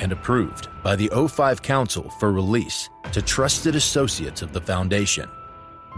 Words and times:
and 0.00 0.12
approved 0.12 0.68
by 0.82 0.96
the 0.96 1.08
O5 1.08 1.62
Council 1.62 2.10
for 2.18 2.32
release 2.32 2.88
to 3.12 3.22
trusted 3.22 3.74
associates 3.74 4.42
of 4.42 4.52
the 4.52 4.60
Foundation. 4.60 5.28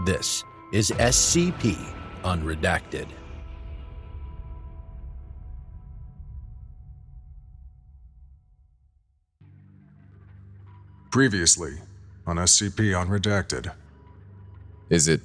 This 0.05 0.43
is 0.71 0.91
SCP 0.91 1.77
Unredacted. 2.23 3.07
Previously 11.11 11.73
on 12.27 12.37
SCP 12.37 12.93
Unredacted. 12.93 13.73
Is 14.89 15.07
it 15.07 15.21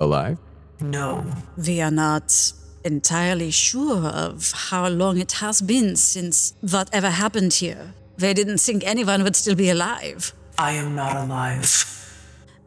alive? 0.00 0.38
No, 0.80 1.24
we 1.56 1.80
are 1.80 1.90
not 1.90 2.52
entirely 2.84 3.50
sure 3.50 4.06
of 4.06 4.52
how 4.52 4.88
long 4.88 5.18
it 5.18 5.32
has 5.32 5.60
been 5.60 5.96
since 5.96 6.54
whatever 6.60 7.10
happened 7.10 7.52
here. 7.54 7.94
They 8.20 8.34
didn't 8.34 8.58
think 8.58 8.84
anyone 8.84 9.24
would 9.24 9.34
still 9.34 9.54
be 9.54 9.70
alive. 9.70 10.34
I 10.58 10.72
am 10.72 10.94
not 10.94 11.16
alive. 11.16 11.86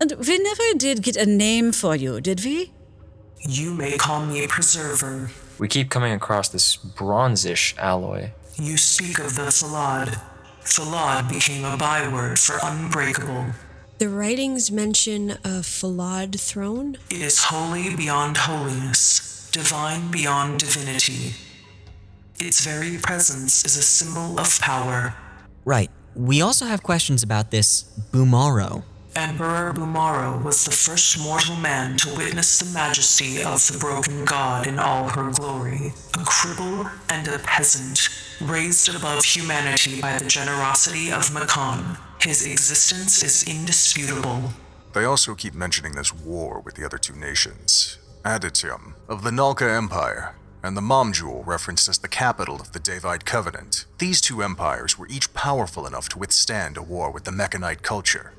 And 0.01 0.11
we 0.27 0.39
never 0.39 0.63
did 0.75 1.03
get 1.03 1.15
a 1.15 1.27
name 1.27 1.71
for 1.71 1.95
you, 1.95 2.19
did 2.19 2.43
we? 2.43 2.73
You 3.39 3.75
may 3.75 3.95
call 3.95 4.25
me 4.25 4.43
a 4.43 4.47
preserver. 4.47 5.29
We 5.59 5.67
keep 5.67 5.91
coming 5.91 6.11
across 6.11 6.49
this 6.49 6.75
bronzish 6.75 7.77
alloy. 7.77 8.31
You 8.55 8.77
speak 8.77 9.19
of 9.19 9.35
the 9.35 9.43
Thalad. 9.43 10.19
Thalad 10.63 11.29
became 11.29 11.65
a 11.65 11.77
byword 11.77 12.39
for 12.39 12.57
unbreakable. 12.63 13.53
The 13.99 14.09
writings 14.09 14.71
mention 14.71 15.31
a 15.43 15.61
Falad 15.61 16.39
throne? 16.39 16.97
It 17.11 17.21
is 17.21 17.43
holy 17.43 17.95
beyond 17.95 18.37
holiness, 18.37 19.51
divine 19.51 20.09
beyond 20.09 20.61
divinity. 20.61 21.35
Its 22.39 22.65
very 22.65 22.97
presence 22.97 23.63
is 23.65 23.77
a 23.77 23.83
symbol 23.83 24.39
of 24.39 24.59
power. 24.59 25.13
Right. 25.65 25.89
We 26.15 26.41
also 26.41 26.65
have 26.65 26.83
questions 26.83 27.23
about 27.23 27.51
this 27.51 27.83
Bumaro. 28.11 28.83
Emperor 29.15 29.71
Bumaro 29.73 30.43
was 30.43 30.65
the 30.65 30.71
first 30.71 31.19
mortal 31.19 31.55
man 31.55 31.97
to 31.97 32.15
witness 32.15 32.57
the 32.59 32.73
majesty 32.73 33.43
of 33.43 33.65
the 33.67 33.77
broken 33.77 34.25
god 34.25 34.65
in 34.65 34.79
all 34.79 35.07
her 35.09 35.31
glory. 35.31 35.93
A 36.15 36.23
cripple 36.25 36.89
and 37.09 37.27
a 37.27 37.37
peasant, 37.39 38.09
raised 38.41 38.89
above 38.93 39.23
humanity 39.23 40.01
by 40.01 40.17
the 40.17 40.25
generosity 40.25 41.11
of 41.11 41.31
Makan. 41.31 41.97
His 42.21 42.47
existence 42.47 43.23
is 43.23 43.43
indisputable. 43.47 44.51
They 44.93 45.05
also 45.05 45.35
keep 45.35 45.53
mentioning 45.53 45.93
this 45.93 46.13
war 46.13 46.59
with 46.59 46.73
the 46.73 46.85
other 46.85 46.97
two 46.97 47.15
nations. 47.15 47.99
Adytum, 48.25 48.93
of 49.07 49.23
the 49.23 49.31
Nalka 49.31 49.77
Empire, 49.77 50.35
and 50.63 50.77
the 50.77 50.81
Momjul 50.81 51.45
referenced 51.45 51.89
as 51.89 51.97
the 51.97 52.07
capital 52.07 52.61
of 52.61 52.71
the 52.71 52.79
Daevite 52.79 53.25
Covenant. 53.25 53.85
These 53.97 54.21
two 54.21 54.41
empires 54.41 54.97
were 54.97 55.07
each 55.07 55.33
powerful 55.33 55.85
enough 55.85 56.07
to 56.09 56.19
withstand 56.19 56.77
a 56.77 56.81
war 56.81 57.11
with 57.11 57.25
the 57.25 57.31
Mechanite 57.31 57.83
culture 57.83 58.33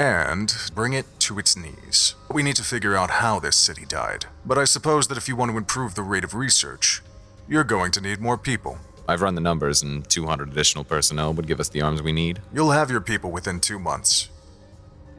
and 0.00 0.54
bring 0.74 0.94
it 0.94 1.04
to 1.20 1.38
its 1.38 1.56
knees. 1.56 2.14
We 2.32 2.42
need 2.42 2.56
to 2.56 2.64
figure 2.64 2.96
out 2.96 3.10
how 3.10 3.38
this 3.38 3.56
city 3.56 3.84
died, 3.86 4.26
but 4.46 4.56
I 4.56 4.64
suppose 4.64 5.08
that 5.08 5.18
if 5.18 5.28
you 5.28 5.36
want 5.36 5.50
to 5.50 5.58
improve 5.58 5.94
the 5.94 6.02
rate 6.02 6.24
of 6.24 6.34
research, 6.34 7.02
you're 7.46 7.64
going 7.64 7.92
to 7.92 8.00
need 8.00 8.18
more 8.18 8.38
people. 8.38 8.78
I've 9.06 9.20
run 9.20 9.34
the 9.34 9.40
numbers, 9.42 9.82
and 9.82 10.08
200 10.08 10.50
additional 10.50 10.84
personnel 10.84 11.34
would 11.34 11.46
give 11.46 11.60
us 11.60 11.68
the 11.68 11.82
arms 11.82 12.00
we 12.00 12.12
need. 12.12 12.40
You'll 12.54 12.70
have 12.70 12.90
your 12.90 13.00
people 13.02 13.30
within 13.30 13.60
two 13.60 13.78
months. 13.78 14.30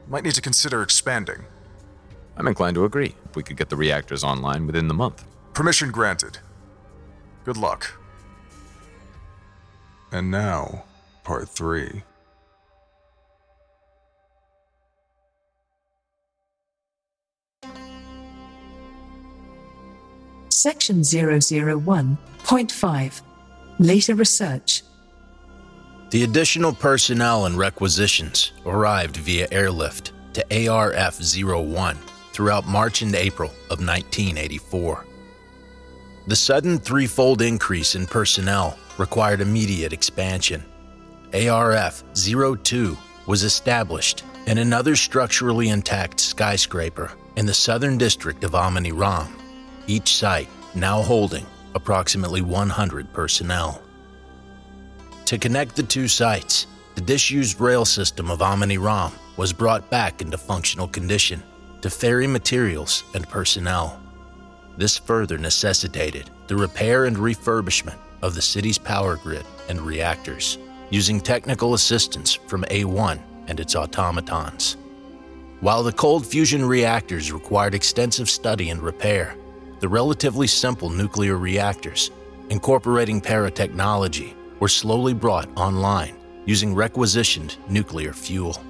Might 0.08 0.24
need 0.24 0.34
to 0.34 0.40
consider 0.40 0.82
expanding. 0.82 1.44
I'm 2.36 2.48
inclined 2.48 2.74
to 2.74 2.84
agree 2.84 3.14
if 3.26 3.36
we 3.36 3.42
could 3.42 3.56
get 3.56 3.68
the 3.68 3.76
reactors 3.76 4.24
online 4.24 4.66
within 4.66 4.88
the 4.88 4.94
month. 4.94 5.24
Permission 5.54 5.90
granted. 5.90 6.38
Good 7.44 7.58
luck. 7.58 7.98
And 10.10 10.30
now, 10.30 10.84
part 11.24 11.48
three. 11.48 12.02
Section 20.48 21.00
001.5 21.00 23.20
Later 23.78 24.14
Research 24.14 24.82
The 26.10 26.22
additional 26.22 26.72
personnel 26.72 27.46
and 27.46 27.58
requisitions 27.58 28.52
arrived 28.64 29.16
via 29.16 29.48
airlift 29.50 30.12
to 30.34 30.68
ARF 30.68 31.20
01 31.20 31.96
throughout 32.32 32.66
March 32.66 33.02
and 33.02 33.14
April 33.14 33.50
of 33.70 33.80
1984. 33.80 35.06
The 36.26 36.36
sudden 36.36 36.78
threefold 36.78 37.42
increase 37.42 37.96
in 37.96 38.06
personnel 38.06 38.78
required 38.96 39.40
immediate 39.40 39.92
expansion. 39.92 40.64
ARF 41.34 42.04
02 42.14 42.96
was 43.26 43.42
established 43.42 44.22
in 44.46 44.58
another 44.58 44.94
structurally 44.94 45.70
intact 45.70 46.20
skyscraper 46.20 47.12
in 47.36 47.46
the 47.46 47.54
southern 47.54 47.98
district 47.98 48.44
of 48.44 48.54
Amani 48.54 48.92
Ram, 48.92 49.36
each 49.86 50.16
site 50.16 50.48
now 50.74 51.02
holding 51.02 51.46
approximately 51.74 52.42
100 52.42 53.12
personnel. 53.12 53.82
To 55.24 55.38
connect 55.38 55.74
the 55.74 55.82
two 55.82 56.06
sites, 56.06 56.66
the 56.94 57.00
disused 57.00 57.60
rail 57.60 57.84
system 57.84 58.30
of 58.30 58.42
Amani 58.42 58.78
Ram 58.78 59.12
was 59.36 59.52
brought 59.52 59.88
back 59.90 60.20
into 60.20 60.36
functional 60.36 60.86
condition 60.86 61.42
to 61.80 61.90
ferry 61.90 62.26
materials 62.26 63.02
and 63.14 63.28
personnel. 63.28 64.01
This 64.76 64.98
further 64.98 65.38
necessitated 65.38 66.30
the 66.46 66.56
repair 66.56 67.04
and 67.04 67.16
refurbishment 67.16 67.98
of 68.22 68.34
the 68.34 68.42
city's 68.42 68.78
power 68.78 69.16
grid 69.16 69.44
and 69.68 69.80
reactors, 69.80 70.58
using 70.90 71.20
technical 71.20 71.74
assistance 71.74 72.34
from 72.34 72.64
A1 72.64 73.20
and 73.48 73.60
its 73.60 73.76
automatons. 73.76 74.76
While 75.60 75.82
the 75.82 75.92
cold 75.92 76.26
fusion 76.26 76.64
reactors 76.64 77.32
required 77.32 77.74
extensive 77.74 78.28
study 78.28 78.70
and 78.70 78.82
repair, 78.82 79.36
the 79.80 79.88
relatively 79.88 80.46
simple 80.46 80.90
nuclear 80.90 81.36
reactors, 81.36 82.10
incorporating 82.50 83.20
paratechnology, 83.20 84.34
were 84.60 84.68
slowly 84.68 85.14
brought 85.14 85.48
online 85.56 86.14
using 86.46 86.74
requisitioned 86.74 87.56
nuclear 87.68 88.12
fuel. 88.12 88.60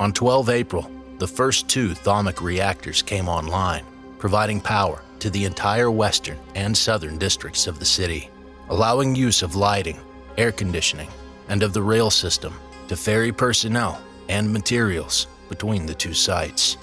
On 0.00 0.12
12 0.12 0.50
April, 0.50 0.90
the 1.18 1.26
first 1.26 1.68
two 1.68 1.94
Thalmic 1.94 2.40
reactors 2.40 3.02
came 3.02 3.28
online, 3.28 3.84
providing 4.18 4.60
power 4.60 5.02
to 5.20 5.30
the 5.30 5.44
entire 5.44 5.90
western 5.90 6.38
and 6.54 6.76
southern 6.76 7.18
districts 7.18 7.66
of 7.66 7.78
the 7.78 7.84
city, 7.84 8.30
allowing 8.68 9.14
use 9.14 9.42
of 9.42 9.54
lighting, 9.54 9.98
air 10.36 10.52
conditioning, 10.52 11.08
and 11.48 11.62
of 11.62 11.72
the 11.72 11.82
rail 11.82 12.10
system 12.10 12.54
to 12.88 12.96
ferry 12.96 13.32
personnel 13.32 14.00
and 14.28 14.52
materials 14.52 15.26
between 15.48 15.86
the 15.86 15.94
two 15.94 16.14
sites. 16.14 16.76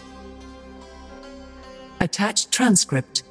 Attached 2.00 2.52
transcript 2.52 3.24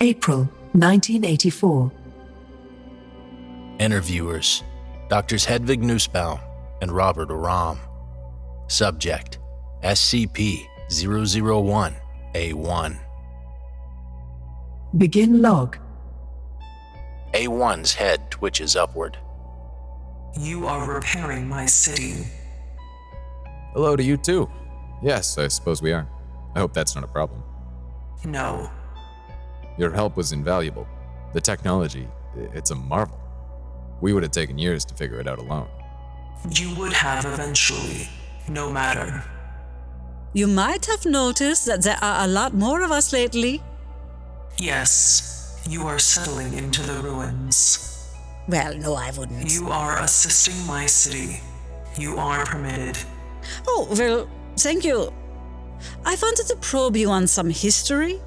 April 0.00 0.48
1984. 0.72 1.90
Interviewers 3.78 4.62
Doctors 5.08 5.44
Hedvig 5.44 5.80
Nussbaum 5.80 6.38
and 6.80 6.90
Robert 6.90 7.30
Aram. 7.30 7.78
Subject 8.68 9.38
SCP 9.82 10.66
001 10.90 11.94
A1. 12.34 13.03
Begin 14.96 15.42
log. 15.42 15.76
A1's 17.32 17.94
head 17.94 18.30
twitches 18.30 18.76
upward. 18.76 19.18
You 20.38 20.68
are 20.68 20.88
repairing 20.88 21.48
my 21.48 21.66
city. 21.66 22.24
Hello 23.72 23.96
to 23.96 24.04
you 24.04 24.16
too. 24.16 24.48
Yes, 25.02 25.36
I 25.36 25.48
suppose 25.48 25.82
we 25.82 25.90
are. 25.90 26.06
I 26.54 26.60
hope 26.60 26.72
that's 26.72 26.94
not 26.94 27.02
a 27.02 27.08
problem. 27.08 27.42
No. 28.24 28.70
Your 29.78 29.90
help 29.90 30.16
was 30.16 30.30
invaluable. 30.30 30.86
The 31.32 31.40
technology, 31.40 32.06
it's 32.36 32.70
a 32.70 32.76
marvel. 32.76 33.18
We 34.00 34.12
would 34.12 34.22
have 34.22 34.30
taken 34.30 34.58
years 34.58 34.84
to 34.84 34.94
figure 34.94 35.18
it 35.18 35.26
out 35.26 35.40
alone. 35.40 35.66
You 36.52 36.72
would 36.76 36.92
have 36.92 37.24
eventually, 37.24 38.08
no 38.48 38.70
matter. 38.70 39.24
You 40.34 40.46
might 40.46 40.86
have 40.86 41.04
noticed 41.04 41.66
that 41.66 41.82
there 41.82 41.98
are 42.00 42.24
a 42.24 42.28
lot 42.28 42.54
more 42.54 42.82
of 42.82 42.92
us 42.92 43.12
lately. 43.12 43.60
Yes, 44.58 45.62
you 45.68 45.86
are 45.86 45.98
settling 45.98 46.54
into 46.54 46.82
the 46.82 47.00
ruins. 47.02 48.12
Well, 48.48 48.76
no, 48.76 48.94
I 48.94 49.10
wouldn't. 49.16 49.52
You 49.52 49.68
are 49.68 50.00
assisting 50.00 50.66
my 50.66 50.86
city. 50.86 51.40
You 51.98 52.16
are 52.16 52.44
permitted. 52.44 52.98
Oh, 53.66 53.88
well, 53.98 54.28
thank 54.56 54.84
you. 54.84 55.12
I 56.04 56.16
wanted 56.20 56.46
to 56.48 56.56
probe 56.56 56.96
you 56.96 57.10
on 57.10 57.26
some 57.26 57.50
history. 57.50 58.20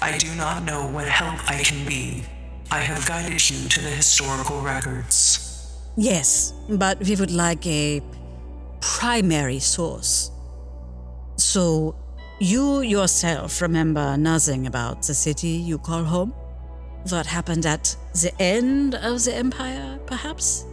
I 0.00 0.18
do 0.18 0.34
not 0.34 0.64
know 0.64 0.86
what 0.88 1.08
help 1.08 1.50
I 1.50 1.62
can 1.62 1.86
be. 1.86 2.24
I 2.70 2.80
have 2.80 3.06
guided 3.06 3.48
you 3.48 3.68
to 3.68 3.80
the 3.80 3.90
historical 3.90 4.60
records. 4.60 5.74
Yes, 5.96 6.52
but 6.68 6.98
we 7.00 7.16
would 7.16 7.30
like 7.30 7.66
a 7.66 8.02
primary 8.80 9.58
source. 9.58 10.30
So, 11.36 11.94
you 12.38 12.82
yourself 12.82 13.62
remember 13.62 14.16
nothing 14.16 14.66
about 14.66 15.02
the 15.02 15.14
city 15.14 15.48
you 15.48 15.78
call 15.78 16.04
home? 16.04 16.34
What 17.08 17.26
happened 17.26 17.64
at 17.66 17.96
the 18.12 18.32
end 18.40 18.94
of 18.94 19.24
the 19.24 19.34
Empire, 19.34 19.98
perhaps? 20.06 20.66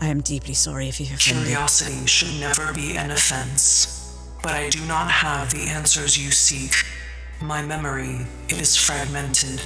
I 0.00 0.08
am 0.08 0.20
deeply 0.20 0.54
sorry 0.54 0.88
if 0.88 1.00
you 1.00 1.06
have. 1.06 1.20
Curiosity 1.20 2.06
should 2.06 2.40
never 2.40 2.72
be 2.72 2.96
an 2.96 3.10
offense, 3.10 4.28
but 4.42 4.52
I 4.52 4.68
do 4.70 4.84
not 4.86 5.10
have 5.10 5.50
the 5.50 5.62
answers 5.62 6.18
you 6.22 6.30
seek. 6.30 6.72
My 7.40 7.62
memory, 7.62 8.26
it 8.48 8.60
is 8.60 8.76
fragmented. 8.76 9.60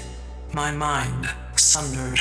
My 0.52 0.70
mind, 0.70 1.28
sundered. 1.56 2.20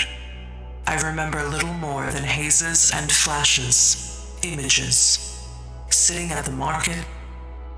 I 0.88 1.00
remember 1.02 1.44
little 1.44 1.74
more 1.74 2.10
than 2.12 2.24
hazes 2.24 2.92
and 2.94 3.12
flashes, 3.12 4.38
images. 4.44 5.39
Sitting 5.90 6.32
at 6.32 6.46
the 6.46 6.52
market, 6.52 7.04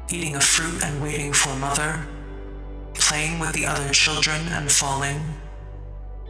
eating 0.10 0.36
a 0.36 0.42
fruit 0.42 0.84
and 0.84 1.02
waiting 1.02 1.34
for 1.34 1.56
mother, 1.56 2.06
playing 2.94 3.40
with 3.40 3.54
the 3.54 3.66
other 3.66 3.90
children 3.94 4.42
and 4.50 4.72
falling, 4.72 5.22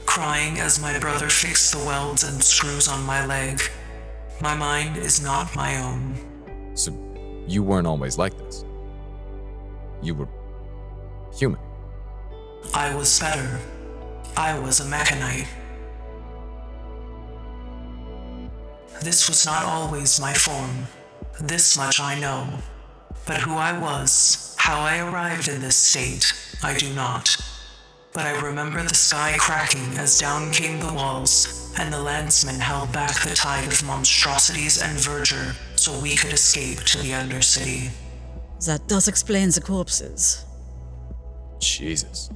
crying 0.05 0.59
as 0.59 0.79
my 0.79 0.97
brother 0.99 1.29
fixed 1.29 1.71
the 1.71 1.79
welds 1.79 2.23
and 2.23 2.43
screws 2.43 2.87
on 2.87 3.03
my 3.03 3.25
leg. 3.25 3.61
My 4.41 4.55
mind 4.55 4.97
is 4.97 5.23
not 5.23 5.55
my 5.55 5.81
own. 5.81 6.15
So, 6.75 6.91
you 7.47 7.63
weren't 7.63 7.87
always 7.87 8.17
like 8.17 8.37
this. 8.37 8.63
You 10.01 10.15
were 10.15 10.27
human. 11.35 11.59
I 12.73 12.95
was 12.95 13.19
better. 13.19 13.59
I 14.37 14.57
was 14.57 14.79
a 14.79 14.85
mechanite. 14.85 15.47
This 19.01 19.27
was 19.27 19.45
not 19.45 19.65
always 19.65 20.19
my 20.19 20.33
form. 20.33 20.87
This 21.41 21.75
much 21.75 21.99
I 21.99 22.19
know. 22.19 22.47
But 23.25 23.41
who 23.41 23.53
I 23.55 23.77
was, 23.77 24.55
how 24.59 24.81
I 24.81 24.99
arrived 24.99 25.47
in 25.47 25.59
this 25.59 25.75
state, 25.75 26.33
I 26.61 26.77
do 26.77 26.93
not. 26.93 27.35
But 28.13 28.27
I 28.27 28.39
remember 28.41 28.83
the 28.83 28.93
sky 28.93 29.35
cracking 29.39 29.97
as 29.97 30.19
down 30.19 30.51
came 30.51 30.79
the 30.79 30.93
walls, 30.93 31.73
and 31.79 31.91
the 31.91 32.01
landsmen 32.01 32.59
held 32.59 32.91
back 32.91 33.23
the 33.23 33.33
tide 33.33 33.67
of 33.67 33.83
monstrosities 33.83 34.79
and 34.81 34.95
verdure 34.99 35.55
so 35.75 35.99
we 35.99 36.15
could 36.15 36.33
escape 36.33 36.79
to 36.79 36.99
the 36.99 37.09
Undercity. 37.09 37.89
That 38.67 38.87
does 38.87 39.07
explain 39.07 39.49
the 39.49 39.61
corpses. 39.61 40.45
Jesus. 41.59 42.29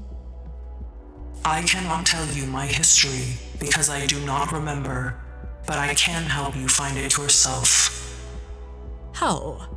I 1.43 1.61
cannot 1.61 2.07
tell 2.07 2.25
you 2.33 2.47
my 2.47 2.65
history 2.65 3.37
because 3.59 3.87
I 3.87 4.07
do 4.07 4.19
not 4.25 4.51
remember, 4.51 5.21
but 5.67 5.77
I 5.77 5.93
can 5.93 6.23
help 6.23 6.55
you 6.55 6.67
find 6.67 6.97
it 6.97 7.17
yourself. 7.17 7.94
How? 9.15 9.69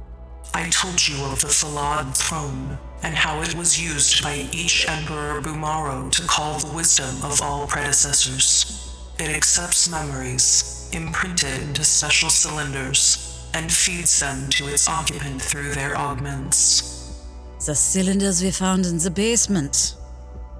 I 0.52 0.68
told 0.68 1.06
you 1.06 1.14
of 1.26 1.40
the 1.40 1.46
Falad 1.46 2.16
throne 2.16 2.76
and 3.04 3.14
how 3.14 3.40
it 3.40 3.54
was 3.54 3.80
used 3.80 4.20
by 4.20 4.48
each 4.50 4.88
Emperor 4.88 5.40
Bumaro 5.40 6.10
to 6.10 6.22
call 6.22 6.58
the 6.58 6.74
wisdom 6.74 7.14
of 7.22 7.40
all 7.40 7.68
predecessors. 7.68 8.96
It 9.20 9.30
accepts 9.30 9.88
memories, 9.88 10.90
imprinted 10.92 11.62
into 11.62 11.84
special 11.84 12.30
cylinders, 12.30 13.48
and 13.54 13.70
feeds 13.70 14.18
them 14.18 14.50
to 14.50 14.66
its 14.66 14.88
occupant 14.88 15.40
through 15.40 15.70
their 15.70 15.96
augments. 15.96 17.22
The 17.64 17.76
cylinders 17.76 18.42
we 18.42 18.50
found 18.50 18.86
in 18.86 18.98
the 18.98 19.10
basement. 19.10 19.94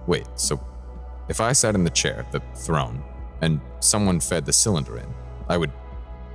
Wait, 0.06 0.28
so 0.36 0.64
if 1.28 1.40
I 1.40 1.52
sat 1.52 1.74
in 1.74 1.82
the 1.82 1.90
chair, 1.90 2.24
the 2.30 2.40
throne, 2.54 3.02
and 3.42 3.60
someone 3.80 4.20
fed 4.20 4.46
the 4.46 4.52
cylinder 4.52 4.98
in, 4.98 5.12
I 5.48 5.56
would 5.56 5.72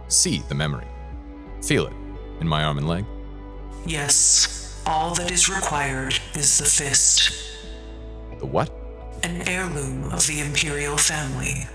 see 0.09 0.43
the 0.49 0.55
memory, 0.55 0.87
feel 1.61 1.87
it 1.87 2.02
in 2.39 2.47
my 2.47 2.63
arm 2.63 2.77
and 2.77 2.87
leg? 2.87 3.05
Yes, 3.85 4.81
all 4.85 5.13
that 5.15 5.31
is 5.31 5.49
required 5.49 6.19
is 6.35 6.57
the 6.57 6.65
fist. 6.65 7.57
The 8.39 8.45
what? 8.45 8.71
An 9.23 9.47
heirloom 9.47 10.11
of 10.11 10.27
the 10.27 10.41
Imperial 10.41 10.97
family. 10.97 11.67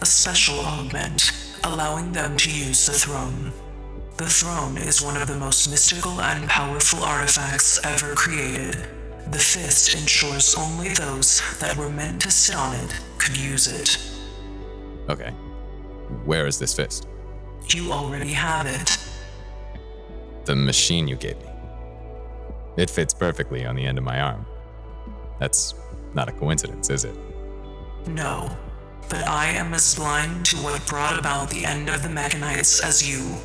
A 0.00 0.06
special 0.06 0.60
augment, 0.60 1.32
allowing 1.64 2.12
them 2.12 2.36
to 2.38 2.50
use 2.50 2.86
the 2.86 2.92
throne. 2.92 3.52
The 4.16 4.26
throne 4.26 4.76
is 4.76 5.02
one 5.02 5.16
of 5.16 5.28
the 5.28 5.36
most 5.36 5.70
mystical 5.70 6.20
and 6.20 6.48
powerful 6.48 7.02
artifacts 7.02 7.80
ever 7.84 8.14
created. 8.14 8.76
The 9.30 9.38
fist 9.38 9.94
ensures 9.94 10.54
only 10.56 10.88
those 10.88 11.40
that 11.60 11.76
were 11.76 11.88
meant 11.88 12.20
to 12.22 12.30
sit 12.30 12.56
on 12.56 12.74
it 12.74 12.94
could 13.18 13.36
use 13.36 13.66
it. 13.66 13.98
Okay. 15.08 15.30
Where 16.24 16.46
is 16.46 16.58
this 16.58 16.74
fist? 16.74 17.08
You 17.68 17.92
already 17.92 18.32
have 18.32 18.66
it. 18.66 18.98
The 20.44 20.56
machine 20.56 21.06
you 21.06 21.16
gave 21.16 21.36
me. 21.38 21.50
It 22.76 22.90
fits 22.90 23.12
perfectly 23.12 23.66
on 23.66 23.76
the 23.76 23.84
end 23.84 23.98
of 23.98 24.04
my 24.04 24.20
arm. 24.20 24.46
That's 25.38 25.74
not 26.14 26.28
a 26.28 26.32
coincidence, 26.32 26.90
is 26.90 27.04
it? 27.04 27.14
No, 28.06 28.50
but 29.08 29.26
I 29.26 29.46
am 29.46 29.74
as 29.74 29.94
blind 29.94 30.46
to 30.46 30.56
what 30.58 30.86
brought 30.86 31.18
about 31.18 31.50
the 31.50 31.64
end 31.64 31.88
of 31.88 32.02
the 32.02 32.08
Mechanites 32.08 32.82
as 32.82 33.08
you. 33.08 33.36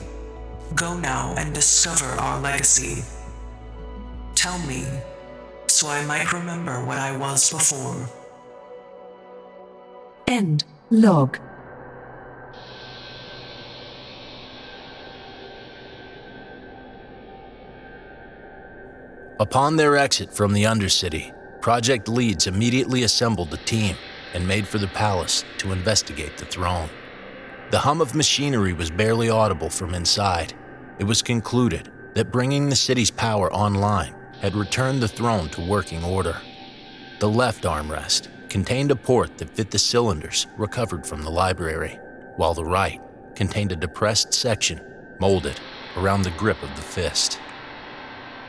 Go 0.73 0.97
now 0.97 1.33
and 1.37 1.53
discover 1.53 2.05
our 2.05 2.39
legacy. 2.39 3.03
Tell 4.35 4.57
me, 4.59 4.85
so 5.67 5.87
I 5.87 6.05
might 6.05 6.31
remember 6.31 6.83
what 6.85 6.97
I 6.97 7.15
was 7.17 7.51
before. 7.51 8.09
End 10.27 10.63
log. 10.89 11.39
Upon 19.37 19.75
their 19.75 19.97
exit 19.97 20.33
from 20.33 20.53
the 20.53 20.63
Undercity, 20.63 21.33
Project 21.59 22.07
Leads 22.07 22.47
immediately 22.47 23.03
assembled 23.03 23.53
a 23.53 23.57
team 23.57 23.97
and 24.33 24.47
made 24.47 24.65
for 24.65 24.77
the 24.77 24.87
palace 24.87 25.43
to 25.57 25.73
investigate 25.73 26.37
the 26.37 26.45
throne. 26.45 26.89
The 27.69 27.79
hum 27.79 27.99
of 27.99 28.15
machinery 28.15 28.71
was 28.71 28.89
barely 28.89 29.29
audible 29.29 29.69
from 29.69 29.93
inside. 29.93 30.53
It 30.99 31.03
was 31.03 31.21
concluded 31.21 31.91
that 32.13 32.31
bringing 32.31 32.69
the 32.69 32.77
city's 32.77 33.11
power 33.11 33.51
online 33.51 34.15
had 34.39 34.55
returned 34.55 35.01
the 35.01 35.07
throne 35.09 35.49
to 35.49 35.67
working 35.67 36.01
order. 36.01 36.37
The 37.19 37.27
left 37.27 37.65
armrest 37.65 38.29
contained 38.47 38.91
a 38.91 38.95
port 38.95 39.37
that 39.39 39.53
fit 39.53 39.69
the 39.69 39.79
cylinders 39.79 40.47
recovered 40.55 41.05
from 41.05 41.23
the 41.23 41.29
library, 41.29 41.99
while 42.37 42.53
the 42.53 42.63
right 42.63 43.01
contained 43.35 43.73
a 43.73 43.75
depressed 43.75 44.33
section 44.33 44.79
molded 45.19 45.59
around 45.97 46.21
the 46.21 46.31
grip 46.31 46.63
of 46.63 46.73
the 46.77 46.81
fist. 46.81 47.37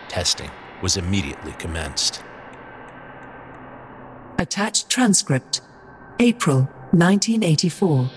Testing 0.07 0.51
was 0.83 0.97
immediately 0.97 1.53
commenced. 1.53 2.23
Attached 4.39 4.89
transcript. 4.89 5.61
April 6.19 6.63
1984. 6.93 8.11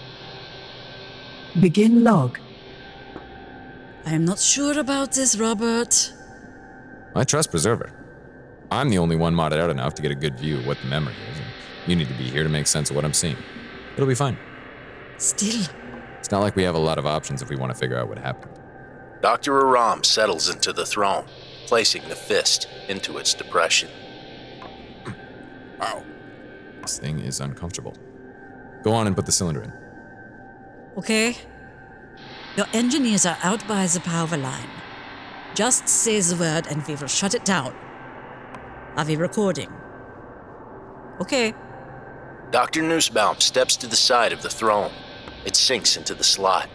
Begin 1.60 2.04
log. 2.04 2.40
I 4.06 4.14
am 4.14 4.26
not 4.26 4.40
sure 4.40 4.80
about 4.80 5.14
this, 5.14 5.38
Robert. 5.38 6.14
I 7.16 7.24
trust 7.24 7.52
Preserver. 7.52 7.92
I'm 8.72 8.90
the 8.90 8.98
only 9.00 9.16
one 9.16 9.36
modded 9.36 9.60
out 9.60 9.70
enough 9.70 9.96
to 9.96 10.02
get 10.02 10.12
a 10.12 10.16
good 10.16 10.40
view 10.40 10.60
of 10.60 10.68
what 10.68 10.78
the 10.82 10.88
memory 10.88 11.16
is. 11.32 11.38
and 11.40 11.48
You 11.88 11.96
need 11.96 12.08
to 12.08 12.14
be 12.14 12.30
here 12.30 12.44
to 12.44 12.50
make 12.50 12.68
sense 12.68 12.90
of 12.90 12.96
what 12.96 13.04
I'm 13.04 13.14
seeing. 13.14 13.36
It'll 13.96 14.08
be 14.08 14.16
fine. 14.16 14.38
Still, 15.18 15.66
It's 16.20 16.32
not 16.32 16.40
like 16.40 16.56
we 16.56 16.64
have 16.64 16.76
a 16.76 16.80
lot 16.80 16.98
of 16.98 17.06
options 17.06 17.42
if 17.42 17.50
we 17.50 17.56
want 17.56 17.74
to 17.74 17.78
figure 17.78 17.98
out 17.98 18.08
what 18.08 18.18
happened. 18.20 18.54
Dr. 19.22 19.60
Aram 19.60 20.04
settles 20.04 20.48
into 20.50 20.72
the 20.72 20.86
throne, 20.86 21.26
placing 21.70 22.02
the 22.10 22.16
fist 22.16 22.68
into 22.88 23.20
its 23.20 23.36
depression. 23.36 23.90
Hmm. 25.06 25.12
Ow. 25.84 26.04
This 26.82 26.98
thing 26.98 27.20
is 27.20 27.40
uncomfortable. 27.40 27.96
Go 28.84 28.92
on 28.92 29.06
and 29.06 29.16
put 29.16 29.28
the 29.28 29.32
cylinder 29.32 29.62
in. 29.62 29.74
okay? 30.98 31.38
Your 32.58 32.66
engineers 32.74 33.26
are 33.28 33.38
out 33.44 33.66
by 33.68 33.86
the 33.86 34.00
power 34.00 34.36
line. 34.36 34.72
Just 35.54 35.88
say 35.88 36.20
the 36.20 36.36
word 36.36 36.66
and 36.72 36.86
we 36.88 36.96
will 36.96 37.08
shut 37.08 37.36
it 37.36 37.46
down. 37.46 37.76
Are 38.98 39.06
we 39.06 39.16
recording? 39.16 39.72
Okay. 41.22 41.54
Dr. 42.50 42.82
Nussbaum 42.82 43.40
steps 43.40 43.78
to 43.78 43.86
the 43.88 43.96
side 43.96 44.34
of 44.34 44.42
the 44.42 44.50
throne. 44.50 44.92
It 45.46 45.56
sinks 45.56 45.98
into 45.98 46.16
the 46.16 46.24
slot, 46.24 46.68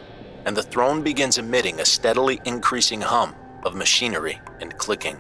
and 0.47 0.57
the 0.57 0.63
throne 0.63 1.03
begins 1.03 1.39
emitting 1.39 1.81
a 1.81 1.85
steadily 1.85 2.41
increasing 2.45 3.01
hum 3.01 3.35
of 3.65 3.75
machinery 3.75 4.39
and 4.61 4.77
clicking. 4.79 5.19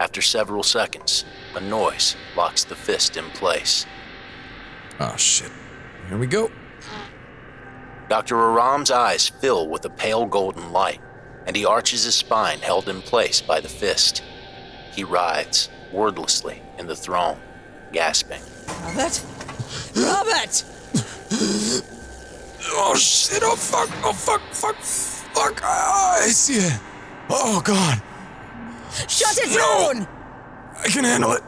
After 0.00 0.20
several 0.22 0.62
seconds, 0.62 1.24
a 1.54 1.60
noise 1.60 2.16
locks 2.36 2.64
the 2.64 2.74
fist 2.74 3.16
in 3.16 3.24
place. 3.30 3.86
Oh, 5.00 5.16
shit. 5.16 5.50
Here 6.08 6.18
we 6.18 6.26
go. 6.26 6.50
Dr. 8.08 8.36
Aram's 8.36 8.90
eyes 8.90 9.28
fill 9.28 9.68
with 9.68 9.84
a 9.84 9.90
pale 9.90 10.26
golden 10.26 10.72
light. 10.72 11.00
and 11.46 11.54
he 11.56 11.66
arches 11.66 12.04
his 12.04 12.14
spine 12.14 12.58
held 12.60 12.88
in 12.88 13.02
place 13.02 13.40
by 13.42 13.60
the 13.60 13.68
fist. 13.68 14.22
He 14.92 15.04
writhes 15.04 15.68
wordlessly 15.92 16.62
in 16.78 16.86
the 16.86 16.96
throne, 16.96 17.38
gasping. 17.92 18.40
Robert? 18.82 19.22
Robert! 19.94 20.64
Oh 22.76 22.94
shit, 22.96 23.42
oh 23.44 23.56
fuck, 23.56 23.90
oh 24.04 24.12
fuck, 24.14 24.40
fuck, 24.52 24.76
fuck, 24.76 25.60
I, 25.62 26.20
I 26.22 26.28
see 26.28 26.54
it. 26.54 26.80
Oh 27.28 27.60
god. 27.62 28.00
Shut 29.08 29.36
it 29.38 29.50
No. 29.56 29.92
down! 29.92 30.08
I 30.78 30.88
can 30.88 31.04
handle 31.04 31.32
it. 31.32 31.42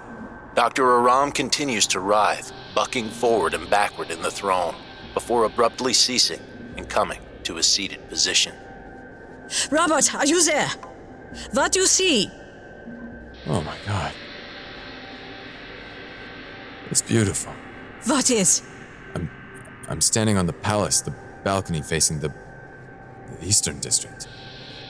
Dr. 0.55 0.85
Aram 0.85 1.33
continues 1.33 1.87
to 1.89 2.01
writhe, 2.01 2.51
bucking 2.75 3.11
forward 3.11 3.55
and 3.55 3.69
backward 3.69 4.11
in 4.11 4.23
the 4.23 4.31
throne, 4.31 4.75
before 5.15 5.45
abruptly 5.45 5.93
ceasing 5.93 6.41
and 6.77 6.89
coming 6.89 7.21
to 7.45 7.59
a 7.59 7.63
seated 7.63 8.09
position. 8.09 8.55
Robert, 9.71 10.15
are 10.15 10.27
you 10.27 10.43
there? 10.45 10.71
What 11.53 11.73
do 11.73 11.81
you 11.81 11.87
see? 11.87 12.31
Oh 13.47 13.61
my 13.61 13.77
god. 13.87 14.13
It's 16.91 17.03
beautiful. 17.03 17.53
What 18.07 18.31
is? 18.31 18.63
I'm 19.89 20.01
standing 20.01 20.37
on 20.37 20.47
the 20.47 20.53
palace, 20.53 21.01
the 21.01 21.15
balcony 21.45 21.81
facing 21.83 22.19
the, 22.21 22.29
the 23.41 23.47
eastern 23.47 23.79
district. 23.79 24.27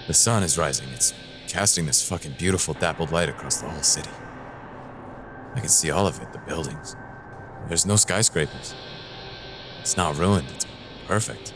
The 0.07 0.15
sun 0.15 0.43
is 0.43 0.57
rising. 0.57 0.89
It's 0.91 1.13
casting 1.49 1.87
this 1.87 2.07
fucking 2.07 2.35
beautiful 2.39 2.75
dappled 2.75 3.13
light 3.13 3.29
across 3.29 3.61
the 3.61 3.69
whole 3.69 3.83
city. 3.83 4.11
I 5.55 5.61
can 5.61 5.69
see 5.69 5.91
all 5.91 6.07
of 6.07 6.21
it, 6.21 6.33
the 6.33 6.39
buildings. 6.39 6.97
There's 7.69 7.87
no 7.87 7.97
skyscrapers. 7.97 8.75
It's 9.81 9.97
not 9.97 10.17
ruined, 10.17 10.49
it's 10.55 10.67
perfect. 11.07 11.55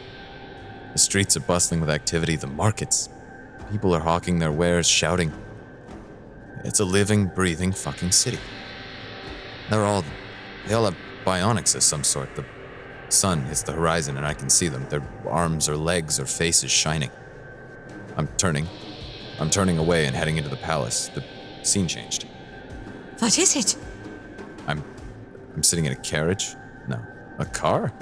The 0.93 0.99
streets 0.99 1.37
are 1.37 1.41
bustling 1.41 1.81
with 1.81 1.91
activity, 1.91 2.37
the 2.37 2.47
markets. 2.47 3.09
People 3.71 3.95
are 3.95 4.01
hawking 4.01 4.39
their 4.39 4.51
wares, 4.51 4.89
shouting. 4.89 5.33
It's 6.65 6.81
a 6.81 6.85
living, 6.85 7.27
breathing 7.27 7.73
fucking 7.73 8.13
city. 8.13 8.39
They're 9.69 9.85
all. 9.85 10.05
They 10.67 10.75
all 10.75 10.85
have 10.85 10.97
bionics 11.25 11.75
of 11.77 11.83
some 11.83 12.03
sort. 12.03 12.35
The 12.35 12.45
sun 13.09 13.45
hits 13.45 13.63
the 13.63 13.73
horizon 13.73 14.17
and 14.17 14.27
I 14.27 14.35
can 14.35 14.51
see 14.51 14.69
them, 14.69 14.87
their 14.89 15.03
arms 15.29 15.69
or 15.69 15.77
legs 15.77 16.19
or 16.19 16.27
faces 16.27 16.71
shining. 16.71 17.11
I'm 18.17 18.27
turning. 18.37 18.67
I'm 19.41 19.51
turning 19.51 19.79
away 19.79 20.07
and 20.07 20.15
heading 20.15 20.37
into 20.37 20.51
the 20.51 20.57
palace. 20.57 21.09
The 21.09 21.25
scene 21.63 21.89
changed. 21.89 22.27
What 23.19 23.39
is 23.39 23.57
it? 23.57 23.77
I'm 24.67 24.85
I'm 25.55 25.63
sitting 25.63 25.87
in 25.87 25.93
a 25.93 25.97
carriage? 25.97 26.55
No. 26.89 27.01
A 27.39 27.47
car? 27.47 27.93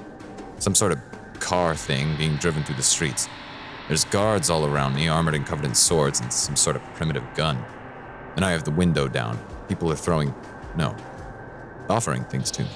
Some 0.58 0.74
sort 0.74 0.92
of 0.92 0.98
car 1.38 1.74
thing 1.74 2.16
being 2.16 2.36
driven 2.36 2.64
through 2.64 2.74
the 2.74 2.82
streets. 2.82 3.28
There's 3.86 4.04
guards 4.04 4.50
all 4.50 4.66
around 4.66 4.96
me, 4.96 5.08
armored 5.08 5.34
and 5.34 5.46
covered 5.46 5.64
in 5.64 5.74
swords 5.74 6.20
and 6.20 6.32
some 6.32 6.56
sort 6.56 6.76
of 6.76 6.82
primitive 6.94 7.24
gun. 7.34 7.64
And 8.36 8.44
I 8.44 8.50
have 8.50 8.64
the 8.64 8.70
window 8.70 9.08
down. 9.08 9.38
People 9.68 9.90
are 9.90 9.96
throwing 9.96 10.34
no. 10.76 10.94
Offering 11.88 12.24
things 12.24 12.50
to 12.52 12.64
me. 12.64 12.70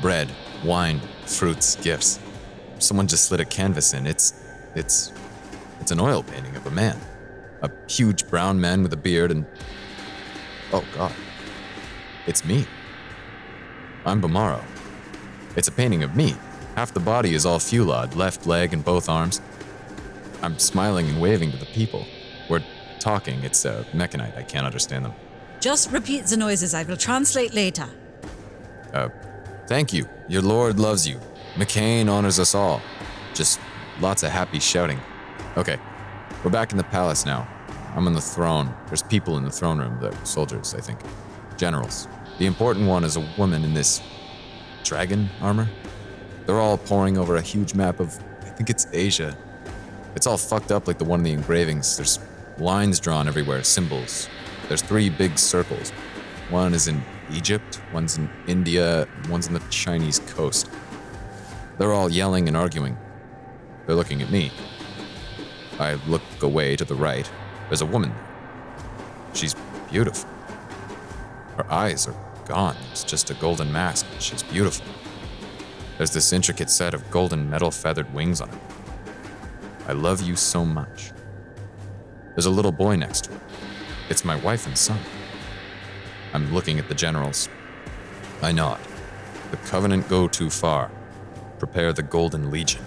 Bread, 0.00 0.30
wine, 0.64 1.00
fruits, 1.26 1.76
gifts. 1.76 2.20
Someone 2.78 3.08
just 3.08 3.24
slid 3.24 3.40
a 3.40 3.44
canvas 3.44 3.94
in. 3.94 4.06
It's 4.06 4.34
it's 4.74 5.12
it's 5.80 5.90
an 5.90 6.00
oil 6.00 6.22
painting 6.22 6.54
of 6.56 6.66
a 6.66 6.70
man. 6.70 6.98
A 7.64 7.70
huge 7.88 8.26
brown 8.28 8.60
man 8.60 8.82
with 8.82 8.92
a 8.92 8.96
beard 8.96 9.30
and 9.30 9.46
Oh 10.72 10.84
god. 10.94 11.12
It's 12.26 12.44
me. 12.44 12.66
I'm 14.04 14.20
Bumaro. 14.20 14.62
It's 15.56 15.68
a 15.68 15.72
painting 15.72 16.02
of 16.02 16.14
me. 16.14 16.34
Half 16.76 16.92
the 16.92 17.00
body 17.00 17.34
is 17.34 17.46
all 17.46 17.58
fulad, 17.58 18.16
left 18.16 18.46
leg 18.46 18.74
and 18.74 18.84
both 18.84 19.08
arms. 19.08 19.40
I'm 20.42 20.58
smiling 20.58 21.08
and 21.08 21.22
waving 21.22 21.52
to 21.52 21.56
the 21.56 21.66
people. 21.66 22.04
We're 22.50 22.64
talking. 22.98 23.42
It's 23.44 23.64
uh, 23.64 23.84
mechanite. 23.94 24.36
I 24.36 24.42
can't 24.42 24.66
understand 24.66 25.04
them. 25.06 25.14
Just 25.60 25.90
repeat 25.90 26.26
the 26.26 26.36
noises. 26.36 26.74
I 26.74 26.82
will 26.82 26.96
translate 26.98 27.54
later. 27.54 27.88
Uh, 28.92 29.08
thank 29.68 29.92
you. 29.92 30.06
Your 30.28 30.42
lord 30.42 30.78
loves 30.78 31.08
you. 31.08 31.18
McCain 31.54 32.10
honors 32.10 32.38
us 32.38 32.54
all. 32.54 32.82
Just 33.32 33.58
lots 34.00 34.22
of 34.22 34.30
happy 34.30 34.58
shouting. 34.58 35.00
Okay, 35.56 35.78
we're 36.42 36.50
back 36.50 36.72
in 36.72 36.78
the 36.78 36.84
palace 36.84 37.24
now. 37.24 37.48
I'm 37.94 38.06
on 38.06 38.12
the 38.12 38.20
throne. 38.20 38.74
There's 38.86 39.02
people 39.02 39.38
in 39.38 39.44
the 39.44 39.50
throne 39.50 39.78
room, 39.78 39.98
the 40.00 40.12
soldiers, 40.24 40.74
I 40.74 40.80
think. 40.80 40.98
Generals. 41.56 42.08
The 42.38 42.46
important 42.46 42.88
one 42.88 43.04
is 43.04 43.16
a 43.16 43.26
woman 43.38 43.64
in 43.64 43.72
this 43.72 44.02
dragon 44.82 45.30
armor. 45.40 45.68
They're 46.46 46.60
all 46.60 46.76
poring 46.76 47.16
over 47.16 47.36
a 47.36 47.40
huge 47.40 47.74
map 47.74 48.00
of, 48.00 48.18
I 48.42 48.50
think 48.50 48.68
it's 48.68 48.86
Asia. 48.92 49.36
It's 50.16 50.26
all 50.26 50.36
fucked 50.36 50.72
up 50.72 50.88
like 50.88 50.98
the 50.98 51.04
one 51.04 51.20
in 51.20 51.24
the 51.24 51.32
engravings. 51.32 51.96
There's 51.96 52.18
lines 52.58 52.98
drawn 52.98 53.28
everywhere, 53.28 53.62
symbols. 53.62 54.28
There's 54.68 54.82
three 54.82 55.08
big 55.08 55.38
circles. 55.38 55.90
One 56.50 56.74
is 56.74 56.88
in 56.88 57.02
Egypt, 57.32 57.80
one's 57.92 58.18
in 58.18 58.28
India, 58.46 59.08
one's 59.28 59.46
in 59.46 59.54
the 59.54 59.62
Chinese 59.70 60.18
coast. 60.18 60.68
They're 61.78 61.92
all 61.92 62.10
yelling 62.10 62.48
and 62.48 62.56
arguing. 62.56 62.98
They're 63.86 63.96
looking 63.96 64.20
at 64.20 64.30
me. 64.30 64.50
I 65.78 65.94
look 66.06 66.22
away 66.42 66.76
to 66.76 66.84
the 66.84 66.94
right. 66.94 67.30
There's 67.68 67.82
a 67.82 67.86
woman. 67.86 68.12
She's 69.32 69.54
beautiful. 69.90 70.28
Her 71.56 71.70
eyes 71.70 72.06
are 72.06 72.16
gone. 72.46 72.76
It's 72.92 73.04
just 73.04 73.30
a 73.30 73.34
golden 73.34 73.72
mask, 73.72 74.06
but 74.12 74.22
she's 74.22 74.42
beautiful. 74.42 74.86
There's 75.96 76.10
this 76.10 76.32
intricate 76.32 76.70
set 76.70 76.94
of 76.94 77.10
golden 77.10 77.48
metal 77.48 77.70
feathered 77.70 78.12
wings 78.12 78.40
on 78.40 78.48
her. 78.48 78.60
I 79.86 79.92
love 79.92 80.20
you 80.20 80.36
so 80.36 80.64
much. 80.64 81.12
There's 82.34 82.46
a 82.46 82.50
little 82.50 82.72
boy 82.72 82.96
next 82.96 83.24
to 83.24 83.32
her. 83.32 83.40
It's 84.10 84.24
my 84.24 84.36
wife 84.36 84.66
and 84.66 84.76
son. 84.76 84.98
I'm 86.32 86.52
looking 86.52 86.78
at 86.78 86.88
the 86.88 86.94
generals. 86.94 87.48
I 88.42 88.50
nod. 88.52 88.80
The 89.50 89.56
Covenant 89.58 90.08
go 90.08 90.26
too 90.26 90.50
far. 90.50 90.90
Prepare 91.58 91.92
the 91.92 92.02
Golden 92.02 92.50
Legion. 92.50 92.84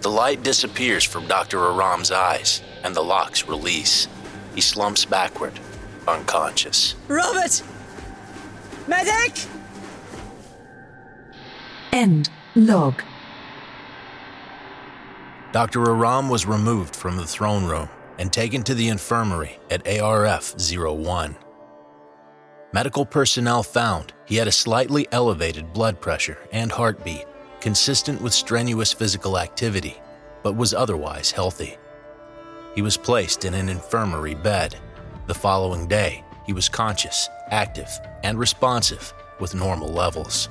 The 0.00 0.10
light 0.10 0.42
disappears 0.42 1.04
from 1.04 1.26
Dr. 1.26 1.58
Aram's 1.58 2.12
eyes, 2.12 2.62
and 2.84 2.94
the 2.94 3.02
locks 3.02 3.48
release. 3.48 4.06
He 4.54 4.60
slumps 4.60 5.04
backward, 5.04 5.58
unconscious. 6.06 6.94
Robert! 7.08 7.62
Medic! 8.86 9.46
End 11.92 12.30
log. 12.54 13.02
Dr. 15.52 15.88
Aram 15.90 16.28
was 16.28 16.46
removed 16.46 16.94
from 16.94 17.16
the 17.16 17.26
throne 17.26 17.64
room 17.64 17.88
and 18.18 18.32
taken 18.32 18.62
to 18.64 18.74
the 18.74 18.88
infirmary 18.88 19.58
at 19.70 19.86
ARF 19.86 20.54
01. 20.58 21.36
Medical 22.72 23.06
personnel 23.06 23.62
found 23.62 24.12
he 24.26 24.36
had 24.36 24.46
a 24.46 24.52
slightly 24.52 25.08
elevated 25.10 25.72
blood 25.72 26.00
pressure 26.00 26.38
and 26.52 26.70
heartbeat, 26.70 27.24
consistent 27.60 28.20
with 28.20 28.32
strenuous 28.32 28.92
physical 28.92 29.38
activity, 29.38 30.00
but 30.42 30.56
was 30.56 30.74
otherwise 30.74 31.30
healthy. 31.30 31.76
He 32.74 32.82
was 32.82 32.96
placed 32.96 33.44
in 33.44 33.54
an 33.54 33.68
infirmary 33.68 34.34
bed. 34.34 34.76
The 35.26 35.34
following 35.34 35.88
day, 35.88 36.24
he 36.46 36.52
was 36.52 36.68
conscious, 36.68 37.28
active, 37.50 37.90
and 38.22 38.38
responsive 38.38 39.12
with 39.40 39.54
normal 39.54 39.88
levels. 39.88 40.48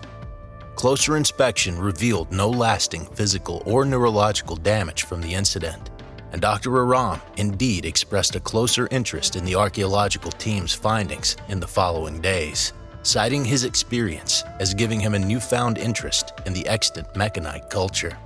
Closer 0.76 1.18
inspection 1.18 1.80
revealed 1.80 2.32
no 2.32 2.50
lasting 2.50 3.06
physical 3.08 3.64
or 3.66 3.84
neurological 3.84 4.56
damage 4.56 5.04
from 5.04 5.22
the 5.22 5.34
incident, 5.34 5.90
and 6.32 6.42
Dr. 6.42 6.78
Aram 6.78 7.22
indeed 7.38 7.86
expressed 7.86 8.36
a 8.36 8.40
closer 8.40 8.88
interest 8.92 9.36
in 9.36 9.46
the 9.46 9.56
archaeological 9.56 10.32
team's 10.32 10.74
findings 10.74 11.36
in 11.48 11.60
the 11.60 11.68
following 11.68 12.22
days, 12.22 12.74
citing 13.08 13.46
his 13.46 13.64
experience 13.64 14.44
as 14.60 14.74
giving 14.74 15.00
him 15.00 15.14
a 15.14 15.20
newfound 15.20 15.78
interest 15.78 16.34
in 16.46 16.52
the 16.52 16.68
extant 16.68 17.08
Mechanite 17.16 17.70
culture. 17.70 18.18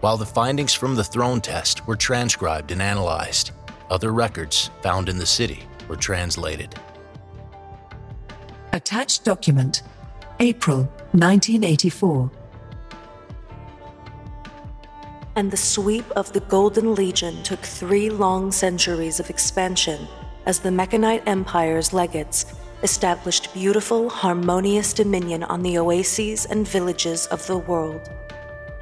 While 0.00 0.16
the 0.16 0.24
findings 0.24 0.72
from 0.72 0.94
the 0.94 1.02
throne 1.02 1.40
test 1.40 1.84
were 1.88 1.96
transcribed 1.96 2.70
and 2.70 2.80
analyzed, 2.80 3.50
other 3.90 4.12
records 4.12 4.70
found 4.80 5.08
in 5.08 5.18
the 5.18 5.26
city 5.26 5.64
were 5.88 5.96
translated. 5.96 6.72
Attached 8.72 9.24
document. 9.24 9.82
April 10.38 10.84
1984. 11.14 12.30
And 15.34 15.50
the 15.50 15.56
sweep 15.56 16.08
of 16.12 16.32
the 16.32 16.40
Golden 16.40 16.94
Legion 16.94 17.42
took 17.42 17.58
three 17.60 18.08
long 18.08 18.52
centuries 18.52 19.18
of 19.18 19.30
expansion 19.30 20.06
as 20.46 20.60
the 20.60 20.70
Mechanite 20.70 21.24
Empire's 21.26 21.92
legates 21.92 22.46
established 22.82 23.52
beautiful, 23.54 24.10
harmonious 24.10 24.92
dominion 24.92 25.42
on 25.44 25.62
the 25.62 25.78
oases 25.78 26.46
and 26.46 26.66
villages 26.66 27.26
of 27.26 27.46
the 27.46 27.58
world. 27.58 28.10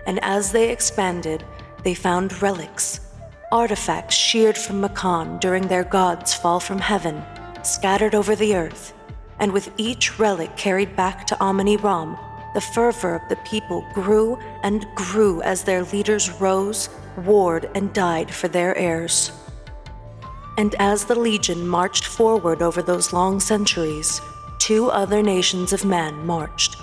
And 0.06 0.18
as 0.22 0.52
they 0.52 0.70
expanded, 0.70 1.44
they 1.84 1.94
found 1.94 2.40
relics, 2.42 3.00
artifacts 3.52 4.14
sheared 4.14 4.56
from 4.56 4.80
Makan 4.80 5.38
during 5.38 5.68
their 5.68 5.84
gods' 5.84 6.34
fall 6.34 6.60
from 6.60 6.78
heaven, 6.78 7.22
scattered 7.62 8.14
over 8.14 8.34
the 8.34 8.56
earth. 8.56 8.94
And 9.38 9.52
with 9.52 9.72
each 9.76 10.18
relic 10.18 10.56
carried 10.56 10.96
back 10.96 11.26
to 11.28 11.40
Amani 11.40 11.76
Ram, 11.76 12.16
the 12.54 12.60
fervor 12.60 13.14
of 13.14 13.28
the 13.28 13.36
people 13.36 13.86
grew 13.94 14.38
and 14.62 14.86
grew 14.94 15.40
as 15.42 15.64
their 15.64 15.84
leaders 15.84 16.30
rose, 16.40 16.88
warred, 17.16 17.70
and 17.74 17.92
died 17.92 18.32
for 18.32 18.48
their 18.48 18.76
heirs. 18.76 19.32
And 20.60 20.74
as 20.74 21.06
the 21.06 21.18
Legion 21.18 21.66
marched 21.66 22.04
forward 22.04 22.60
over 22.60 22.82
those 22.82 23.14
long 23.14 23.40
centuries, 23.40 24.20
two 24.58 24.90
other 24.90 25.22
nations 25.22 25.72
of 25.72 25.86
men 25.86 26.26
marched. 26.26 26.76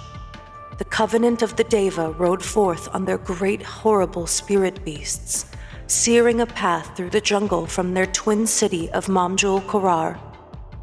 The 0.79 0.85
Covenant 0.85 1.43
of 1.43 1.57
the 1.57 1.63
Deva 1.63 2.09
rode 2.13 2.43
forth 2.43 2.89
on 2.95 3.05
their 3.05 3.19
great, 3.19 3.61
horrible 3.61 4.25
spirit 4.25 4.83
beasts, 4.83 5.45
searing 5.85 6.41
a 6.41 6.47
path 6.47 6.97
through 6.97 7.11
the 7.11 7.21
jungle 7.21 7.67
from 7.67 7.93
their 7.93 8.07
twin 8.07 8.47
city 8.47 8.89
of 8.93 9.05
Mamjul 9.05 9.61
Korar. 9.67 10.19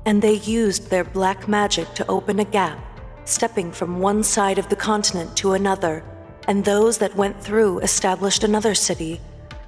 And 0.06 0.22
they 0.22 0.34
used 0.34 0.88
their 0.88 1.02
black 1.02 1.48
magic 1.48 1.92
to 1.94 2.06
open 2.06 2.38
a 2.38 2.44
gap, 2.44 2.78
stepping 3.24 3.72
from 3.72 3.98
one 3.98 4.22
side 4.22 4.56
of 4.60 4.68
the 4.68 4.76
continent 4.76 5.36
to 5.38 5.54
another, 5.54 6.04
and 6.46 6.64
those 6.64 6.98
that 6.98 7.16
went 7.16 7.42
through 7.42 7.80
established 7.80 8.44
another 8.44 8.76
city, 8.76 9.20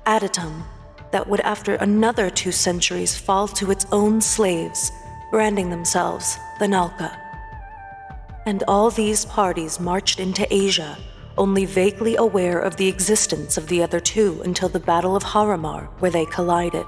Adytum, 0.06 0.62
that 1.16 1.26
would 1.26 1.40
after 1.40 1.76
another 1.76 2.28
two 2.28 2.52
centuries 2.52 3.16
fall 3.16 3.48
to 3.48 3.70
its 3.70 3.86
own 3.90 4.20
slaves, 4.20 4.92
branding 5.30 5.70
themselves 5.70 6.36
the 6.58 6.66
Nalka. 6.66 7.16
And 8.44 8.62
all 8.68 8.90
these 8.90 9.24
parties 9.24 9.80
marched 9.80 10.20
into 10.20 10.46
Asia 10.54 10.98
only 11.38 11.64
vaguely 11.64 12.16
aware 12.16 12.58
of 12.58 12.76
the 12.76 12.88
existence 12.88 13.56
of 13.56 13.66
the 13.68 13.82
other 13.82 13.98
two 13.98 14.42
until 14.44 14.68
the 14.68 14.78
Battle 14.78 15.16
of 15.16 15.22
Haramar, 15.22 15.86
where 16.00 16.10
they 16.10 16.26
collided. 16.26 16.84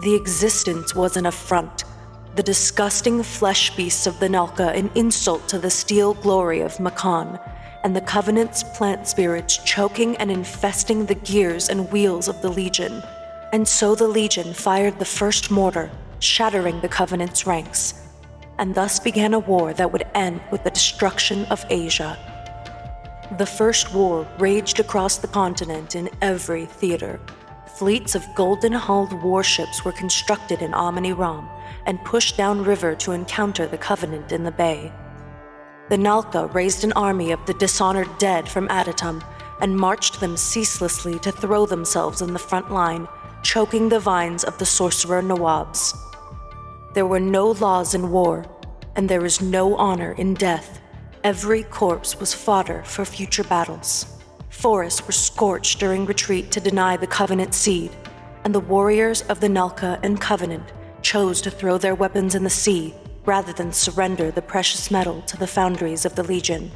The 0.00 0.14
existence 0.14 0.94
was 0.94 1.18
an 1.18 1.26
affront, 1.26 1.84
the 2.36 2.42
disgusting 2.42 3.22
flesh 3.22 3.76
beasts 3.76 4.06
of 4.06 4.18
the 4.20 4.28
Nalka 4.28 4.74
an 4.74 4.90
insult 4.94 5.46
to 5.48 5.58
the 5.58 5.68
steel 5.68 6.14
glory 6.14 6.60
of 6.60 6.80
Makan, 6.80 7.38
and 7.84 7.94
the 7.94 8.00
Covenant's 8.00 8.62
plant 8.62 9.06
spirits 9.06 9.58
choking 9.58 10.16
and 10.16 10.30
infesting 10.30 11.04
the 11.04 11.14
gears 11.14 11.68
and 11.68 11.92
wheels 11.92 12.26
of 12.26 12.40
the 12.40 12.48
Legion. 12.48 13.02
And 13.52 13.66
so 13.66 13.96
the 13.96 14.06
Legion 14.06 14.54
fired 14.54 14.98
the 14.98 15.04
first 15.04 15.50
mortar, 15.50 15.90
shattering 16.20 16.80
the 16.80 16.88
Covenant's 16.88 17.46
ranks. 17.46 17.94
And 18.58 18.74
thus 18.74 19.00
began 19.00 19.34
a 19.34 19.40
war 19.40 19.72
that 19.74 19.92
would 19.92 20.06
end 20.14 20.40
with 20.52 20.62
the 20.62 20.70
destruction 20.70 21.44
of 21.46 21.64
Asia. 21.68 22.16
The 23.38 23.46
First 23.46 23.92
War 23.94 24.26
raged 24.38 24.78
across 24.78 25.16
the 25.16 25.28
continent 25.28 25.96
in 25.96 26.10
every 26.20 26.66
theater. 26.66 27.20
Fleets 27.76 28.14
of 28.14 28.34
golden 28.34 28.72
hulled 28.72 29.12
warships 29.22 29.84
were 29.84 29.92
constructed 29.92 30.62
in 30.62 30.74
Amani 30.74 31.12
Ram 31.12 31.48
and 31.86 32.04
pushed 32.04 32.36
downriver 32.36 32.94
to 32.96 33.12
encounter 33.12 33.66
the 33.66 33.78
Covenant 33.78 34.30
in 34.30 34.44
the 34.44 34.52
bay. 34.52 34.92
The 35.88 35.96
Nalka 35.96 36.52
raised 36.54 36.84
an 36.84 36.92
army 36.92 37.32
of 37.32 37.44
the 37.46 37.54
dishonored 37.54 38.10
dead 38.18 38.48
from 38.48 38.68
Adytum 38.68 39.24
and 39.60 39.76
marched 39.76 40.20
them 40.20 40.36
ceaselessly 40.36 41.18
to 41.20 41.32
throw 41.32 41.66
themselves 41.66 42.22
in 42.22 42.32
the 42.32 42.38
front 42.38 42.70
line, 42.70 43.08
choking 43.42 43.88
the 43.88 44.00
vines 44.00 44.44
of 44.44 44.58
the 44.58 44.66
sorcerer 44.66 45.22
Nawabs. 45.22 45.94
There 46.94 47.06
were 47.06 47.20
no 47.20 47.52
laws 47.52 47.94
in 47.94 48.10
war, 48.10 48.44
and 48.96 49.08
there 49.08 49.24
is 49.24 49.40
no 49.40 49.76
honor 49.76 50.12
in 50.12 50.34
death. 50.34 50.80
Every 51.22 51.62
corpse 51.62 52.18
was 52.18 52.34
fodder 52.34 52.82
for 52.84 53.04
future 53.04 53.44
battles. 53.44 54.06
Forests 54.48 55.06
were 55.06 55.12
scorched 55.12 55.78
during 55.78 56.06
retreat 56.06 56.50
to 56.50 56.60
deny 56.60 56.96
the 56.96 57.06
Covenant 57.06 57.54
seed, 57.54 57.92
and 58.44 58.54
the 58.54 58.60
warriors 58.60 59.22
of 59.22 59.40
the 59.40 59.48
Nalka 59.48 60.00
and 60.02 60.20
Covenant 60.20 60.72
chose 61.02 61.40
to 61.42 61.50
throw 61.50 61.78
their 61.78 61.94
weapons 61.94 62.34
in 62.34 62.44
the 62.44 62.50
sea 62.50 62.94
rather 63.24 63.52
than 63.52 63.72
surrender 63.72 64.30
the 64.30 64.42
precious 64.42 64.90
metal 64.90 65.22
to 65.22 65.36
the 65.36 65.46
foundries 65.46 66.04
of 66.04 66.14
the 66.14 66.22
Legion. 66.22 66.70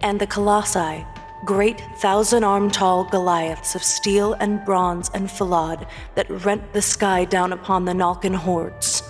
And 0.00 0.20
the 0.20 0.26
Colossi, 0.26 1.06
great 1.44 1.80
thousand 1.98 2.42
arm 2.42 2.70
tall 2.70 3.04
Goliaths 3.04 3.74
of 3.74 3.84
steel 3.84 4.32
and 4.34 4.64
bronze 4.64 5.10
and 5.12 5.28
Falad 5.28 5.86
that 6.14 6.30
rent 6.44 6.72
the 6.72 6.80
sky 6.80 7.24
down 7.24 7.52
upon 7.52 7.84
the 7.84 7.92
Nalkan 7.92 8.34
hordes. 8.34 9.02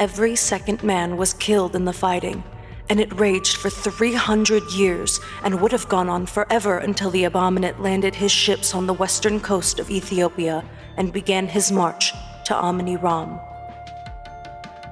Every 0.00 0.34
second 0.34 0.82
man 0.82 1.16
was 1.16 1.34
killed 1.34 1.76
in 1.76 1.84
the 1.84 1.92
fighting, 1.92 2.42
and 2.88 3.00
it 3.00 3.18
raged 3.18 3.56
for 3.56 3.70
300 3.70 4.62
years 4.72 5.20
and 5.42 5.60
would 5.60 5.72
have 5.72 5.88
gone 5.88 6.08
on 6.08 6.26
forever 6.26 6.78
until 6.78 7.10
the 7.10 7.24
Abominate 7.24 7.80
landed 7.80 8.14
his 8.14 8.32
ships 8.32 8.74
on 8.74 8.86
the 8.86 8.94
western 8.94 9.38
coast 9.38 9.78
of 9.78 9.90
Ethiopia 9.90 10.64
and 10.96 11.12
began 11.12 11.46
his 11.46 11.70
march 11.70 12.12
to 12.46 12.56
Amani 12.56 12.96
Ram. 12.96 13.38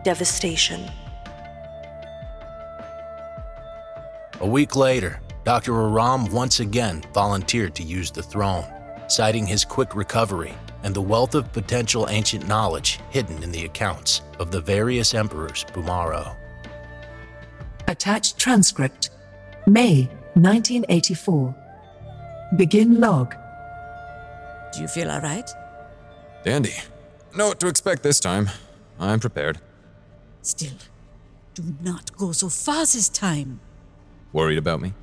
Devastation. 0.05 0.91
A 4.41 4.47
week 4.47 4.75
later, 4.75 5.21
Dr. 5.45 5.75
Aram 5.75 6.27
once 6.27 6.61
again 6.61 7.03
volunteered 7.13 7.75
to 7.75 7.83
use 7.83 8.13
the 8.13 8.23
throne, 8.23 8.65
citing 9.09 9.45
his 9.45 9.65
quick 9.65 9.97
recovery 9.97 10.55
and 10.85 10.95
the 10.95 11.01
wealth 11.01 11.35
of 11.35 11.53
potential 11.53 12.09
ancient 12.09 12.47
knowledge 12.47 13.01
hidden 13.11 13.43
in 13.43 13.51
the 13.51 13.65
accounts 13.65 14.23
of 14.39 14.53
the 14.53 14.61
various 14.61 15.15
emperors 15.15 15.65
Bumaro. 15.73 16.37
Attached 17.89 18.39
transcript. 18.39 19.11
May 19.67 20.09
1984. 20.35 21.55
Begin 22.57 23.01
log. 23.01 23.35
Do 24.73 24.81
you 24.81 24.89
feel 24.89 25.11
all 25.11 25.21
right? 25.21 25.49
Dandy. 26.45 26.75
Know 27.35 27.49
what 27.49 27.61
to 27.61 27.67
expect 27.67 28.03
this 28.03 28.21
time. 28.21 28.49
I'm 28.99 29.21
prepared. 29.21 29.59
Still, 30.43 30.79
do 31.55 31.63
not 31.83 32.17
go 32.17 32.33
so 32.33 32.49
far 32.49 32.81
this 32.87 33.09
time. 33.09 33.61
Worried 34.33 34.59
about 34.59 34.81
me? 34.81 34.95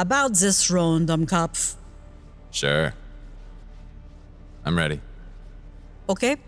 About 0.00 0.32
this 0.32 0.64
throne, 0.64 1.06
Dummkopf. 1.06 1.74
Sure. 2.50 2.94
I'm 4.64 4.78
ready. 4.78 4.98
Okay. 6.08 6.38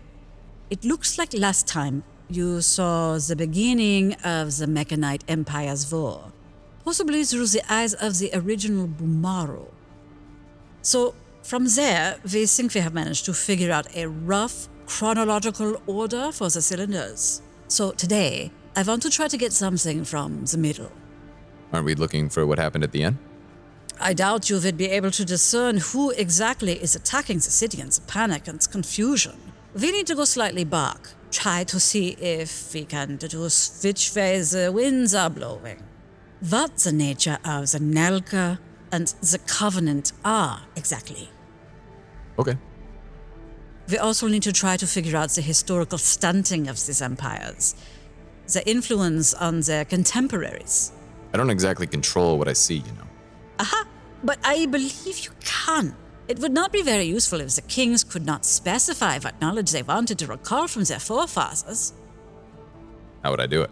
It 0.71 0.83
looks 0.83 1.19
like 1.19 1.35
last 1.35 1.67
time 1.67 2.03
you 2.27 2.61
saw 2.61 3.19
the 3.19 3.35
beginning 3.35 4.15
of 4.23 4.57
the 4.57 4.65
Mechanite 4.65 5.21
Empire's 5.27 5.91
war, 5.93 6.31
possibly 6.83 7.23
through 7.23 7.45
the 7.45 7.61
eyes 7.71 7.93
of 7.93 8.17
the 8.17 8.31
original 8.33 8.87
Bumaro. 8.87 9.67
So, 10.81 11.13
from 11.43 11.67
there, 11.67 12.17
we 12.33 12.47
think 12.47 12.73
we 12.73 12.81
have 12.81 12.95
managed 12.95 13.25
to 13.25 13.35
figure 13.35 13.71
out 13.71 13.85
a 13.95 14.07
rough 14.07 14.67
chronological 14.87 15.79
order 15.85 16.31
for 16.31 16.49
the 16.49 16.61
cylinders. 16.63 17.43
So, 17.67 17.91
today, 17.91 18.51
I 18.75 18.81
want 18.81 19.03
to 19.03 19.11
try 19.11 19.27
to 19.27 19.37
get 19.37 19.53
something 19.53 20.03
from 20.05 20.43
the 20.45 20.57
middle. 20.57 20.91
Aren't 21.71 21.85
we 21.85 21.93
looking 21.93 22.29
for 22.29 22.47
what 22.47 22.57
happened 22.57 22.83
at 22.83 22.91
the 22.91 23.03
end? 23.03 23.19
I 23.99 24.13
doubt 24.13 24.49
you 24.49 24.59
would 24.59 24.77
be 24.77 24.89
able 24.89 25.11
to 25.11 25.25
discern 25.25 25.77
who 25.77 26.11
exactly 26.11 26.73
is 26.73 26.95
attacking 26.95 27.37
the 27.37 27.51
city 27.51 27.79
and 27.79 27.91
the 27.91 28.01
panic 28.01 28.47
and 28.47 28.59
confusion. 28.71 29.37
We 29.73 29.91
need 29.91 30.07
to 30.07 30.15
go 30.15 30.25
slightly 30.25 30.63
back, 30.63 31.09
try 31.31 31.63
to 31.65 31.79
see 31.79 32.09
if 32.19 32.73
we 32.73 32.85
can 32.85 33.17
deduce 33.17 33.83
which 33.83 34.13
way 34.15 34.39
the 34.39 34.71
winds 34.73 35.15
are 35.15 35.29
blowing. 35.29 35.81
What 36.49 36.77
the 36.77 36.91
nature 36.91 37.37
of 37.45 37.71
the 37.71 37.79
Nalka 37.79 38.59
and 38.91 39.07
the 39.07 39.39
Covenant 39.47 40.11
are 40.25 40.61
exactly. 40.75 41.29
Okay. 42.37 42.57
We 43.89 43.97
also 43.97 44.27
need 44.27 44.43
to 44.43 44.51
try 44.53 44.77
to 44.77 44.87
figure 44.87 45.17
out 45.17 45.29
the 45.29 45.41
historical 45.41 45.97
stunting 45.97 46.67
of 46.67 46.75
these 46.85 47.01
empires, 47.01 47.75
the 48.51 48.67
influence 48.69 49.33
on 49.33 49.61
their 49.61 49.85
contemporaries. 49.85 50.91
I 51.33 51.37
don't 51.37 51.49
exactly 51.49 51.87
control 51.87 52.37
what 52.37 52.47
I 52.47 52.53
see, 52.53 52.75
you 52.75 52.91
know. 52.91 53.07
Aha! 53.59 53.87
But 54.23 54.39
I 54.43 54.65
believe 54.65 55.19
you 55.25 55.31
can. 55.43 55.95
It 56.27 56.39
would 56.39 56.53
not 56.53 56.71
be 56.71 56.81
very 56.81 57.03
useful 57.03 57.41
if 57.41 57.55
the 57.55 57.61
kings 57.61 58.03
could 58.03 58.25
not 58.25 58.45
specify 58.45 59.19
what 59.19 59.39
knowledge 59.41 59.71
they 59.71 59.83
wanted 59.83 60.19
to 60.19 60.27
recall 60.27 60.67
from 60.67 60.85
their 60.85 60.99
forefathers. 60.99 61.93
How 63.23 63.31
would 63.31 63.41
I 63.41 63.47
do 63.47 63.61
it? 63.61 63.69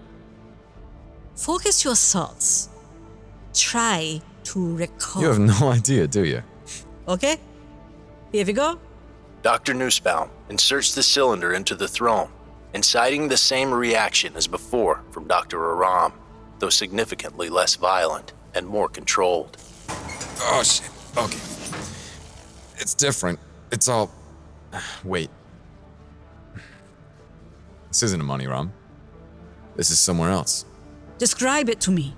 Focus 1.35 1.83
your 1.83 1.95
thoughts. 1.95 2.69
Try 3.53 4.21
to 4.43 4.75
recall. 4.75 5.21
You 5.21 5.29
have 5.29 5.39
no 5.39 5.69
idea, 5.71 6.07
do 6.07 6.25
you? 6.25 6.43
Okay? 7.07 7.37
Here 8.31 8.45
we 8.45 8.53
go. 8.53 8.79
Dr. 9.41 9.73
Nussbaum 9.73 10.29
inserts 10.49 10.93
the 10.93 11.01
cylinder 11.03 11.53
into 11.53 11.75
the 11.75 11.87
throne, 11.87 12.29
inciting 12.73 13.27
the 13.27 13.37
same 13.37 13.73
reaction 13.73 14.35
as 14.35 14.47
before 14.47 15.03
from 15.11 15.27
Dr. 15.27 15.57
Aram, 15.57 16.13
though 16.59 16.69
significantly 16.69 17.49
less 17.49 17.75
violent 17.75 18.33
and 18.53 18.67
more 18.67 18.87
controlled. 18.87 19.57
Oh, 20.43 20.63
shit. 20.63 20.89
Okay. 21.17 21.37
It's 22.77 22.93
different. 22.93 23.39
It's 23.71 23.87
all. 23.87 24.11
Wait. 25.03 25.29
This 27.89 28.03
isn't 28.03 28.21
Amani 28.21 28.47
Ram. 28.47 28.71
This 29.75 29.91
is 29.91 29.99
somewhere 29.99 30.29
else. 30.29 30.65
Describe 31.17 31.69
it 31.69 31.79
to 31.81 31.91
me. 31.91 32.15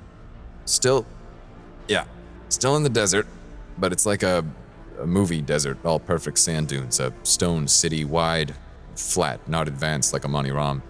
Still. 0.66 1.06
Yeah. 1.88 2.06
Still 2.50 2.76
in 2.78 2.84
the 2.84 2.90
desert, 2.90 3.28
but 3.78 3.92
it's 3.92 4.06
like 4.06 4.24
a, 4.24 4.46
a 5.00 5.06
movie 5.08 5.42
desert, 5.42 5.78
all 5.84 6.00
perfect 6.00 6.38
sand 6.38 6.68
dunes, 6.68 7.00
a 7.00 7.12
stone 7.24 7.68
city 7.68 8.06
wide, 8.06 8.54
flat, 8.96 9.46
not 9.50 9.68
advanced 9.68 10.14
like 10.14 10.24
Amani 10.24 10.52
Ram. 10.52 10.84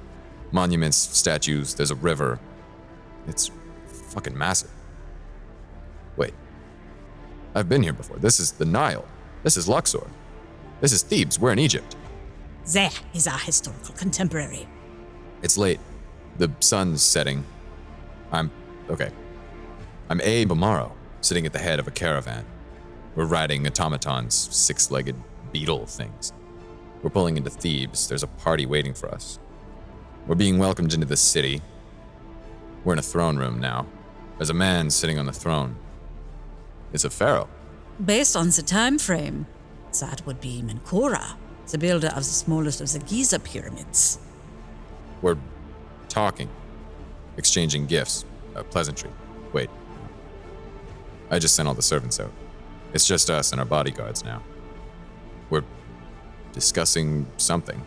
Monuments, 0.52 0.98
statues, 0.98 1.74
there's 1.74 1.92
a 1.92 1.96
river. 1.96 2.40
It's 3.28 3.50
fucking 4.10 4.38
massive. 4.38 4.70
I've 7.56 7.70
been 7.70 7.84
here 7.84 7.94
before. 7.94 8.18
This 8.18 8.40
is 8.40 8.52
the 8.54 8.66
Nile. 8.66 9.06
This 9.44 9.58
is 9.58 9.68
Luxor. 9.68 10.08
This 10.82 10.92
is 10.92 11.04
Thebes. 11.04 11.40
We're 11.40 11.52
in 11.52 11.60
Egypt. 11.60 11.96
There 12.74 12.90
is 13.14 13.28
our 13.28 13.38
historical 13.38 13.94
contemporary. 13.96 14.68
It's 15.42 15.58
late. 15.58 15.80
The 16.38 16.50
sun's 16.60 17.04
setting. 17.04 17.46
I'm. 18.32 18.50
okay. 18.90 19.12
I'm 20.10 20.20
a 20.22 20.46
Bumaro, 20.46 20.92
sitting 21.22 21.46
at 21.46 21.54
the 21.54 21.60
head 21.60 21.80
of 21.80 21.88
a 21.88 21.92
caravan. 21.92 22.46
We're 23.16 23.26
riding 23.26 23.68
automatons, 23.68 24.34
six 24.34 24.90
legged 24.90 25.16
beetle 25.52 25.86
things. 25.86 26.34
We're 27.04 27.12
pulling 27.12 27.38
into 27.38 27.50
Thebes. 27.50 28.08
There's 28.08 28.24
a 28.24 28.28
party 28.28 28.66
waiting 28.66 28.94
for 28.94 29.10
us. 29.10 29.40
We're 30.26 30.36
being 30.36 30.58
welcomed 30.58 30.94
into 30.94 31.06
the 31.06 31.18
city. 31.18 31.62
We're 32.84 32.94
in 32.94 33.00
a 33.00 33.04
throne 33.04 33.38
room 33.38 33.60
now. 33.60 33.86
There's 34.38 34.50
a 34.50 34.56
man 34.56 34.90
sitting 34.90 35.20
on 35.20 35.26
the 35.26 35.34
throne. 35.34 35.76
It's 36.94 37.04
a 37.04 37.10
pharaoh. 37.10 37.50
Based 38.04 38.36
on 38.36 38.50
the 38.50 38.62
time 38.62 38.98
frame, 38.98 39.48
that 40.00 40.26
would 40.26 40.40
be 40.40 40.62
Menkora, 40.62 41.36
the 41.70 41.78
builder 41.78 42.08
of 42.08 42.18
the 42.18 42.24
smallest 42.24 42.82
of 42.82 42.92
the 42.94 43.00
Giza 43.00 43.40
pyramids. 43.40 44.20
We're 45.22 45.38
talking, 46.10 46.50
exchanging 47.38 47.88
gifts, 47.88 48.26
a 48.56 48.64
pleasantry. 48.64 49.10
Wait. 49.52 49.70
I 51.30 51.40
just 51.40 51.56
sent 51.56 51.68
all 51.68 51.74
the 51.74 51.82
servants 51.82 52.20
out. 52.20 52.32
It's 52.94 53.08
just 53.08 53.30
us 53.30 53.52
and 53.52 53.60
our 53.60 53.66
bodyguards 53.66 54.24
now. 54.24 54.44
We're 55.50 55.64
discussing 56.52 57.26
something. 57.38 57.84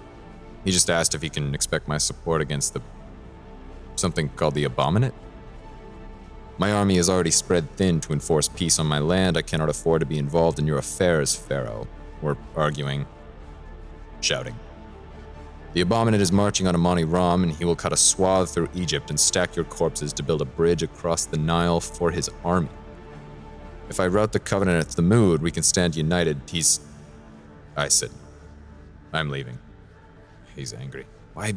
He 0.64 0.72
just 0.72 0.90
asked 0.90 1.14
if 1.14 1.22
he 1.22 1.28
can 1.28 1.54
expect 1.54 1.86
my 1.86 1.98
support 1.98 2.40
against 2.40 2.74
the. 2.74 2.82
something 3.94 4.28
called 4.30 4.54
the 4.54 4.64
Abominate? 4.64 5.14
My 6.58 6.72
army 6.72 6.96
is 6.96 7.10
already 7.10 7.30
spread 7.30 7.70
thin 7.76 8.00
to 8.00 8.12
enforce 8.12 8.48
peace 8.48 8.78
on 8.78 8.86
my 8.86 8.98
land. 8.98 9.36
I 9.36 9.42
cannot 9.42 9.68
afford 9.68 10.00
to 10.00 10.06
be 10.06 10.18
involved 10.18 10.58
in 10.58 10.66
your 10.66 10.78
affairs, 10.78 11.34
Pharaoh. 11.36 11.86
We're 12.22 12.36
arguing, 12.54 13.06
shouting. 14.22 14.56
The 15.74 15.82
Abominate 15.82 16.22
is 16.22 16.32
marching 16.32 16.66
on 16.66 16.74
Amani 16.74 17.04
Ram, 17.04 17.42
and 17.42 17.52
he 17.52 17.66
will 17.66 17.76
cut 17.76 17.92
a 17.92 17.96
swath 17.98 18.54
through 18.54 18.70
Egypt 18.74 19.10
and 19.10 19.20
stack 19.20 19.54
your 19.54 19.66
corpses 19.66 20.14
to 20.14 20.22
build 20.22 20.40
a 20.40 20.46
bridge 20.46 20.82
across 20.82 21.26
the 21.26 21.36
Nile 21.36 21.80
for 21.80 22.10
his 22.10 22.30
army. 22.42 22.70
If 23.90 24.00
I 24.00 24.06
rout 24.06 24.32
the 24.32 24.40
Covenant 24.40 24.80
at 24.80 24.92
Thamud, 24.92 25.40
we 25.40 25.50
can 25.50 25.62
stand 25.62 25.94
united. 25.94 26.40
He's. 26.46 26.80
I 27.76 27.88
said, 27.88 28.10
I'm 29.12 29.28
leaving. 29.28 29.58
He's 30.54 30.72
angry. 30.72 31.04
Why 31.34 31.52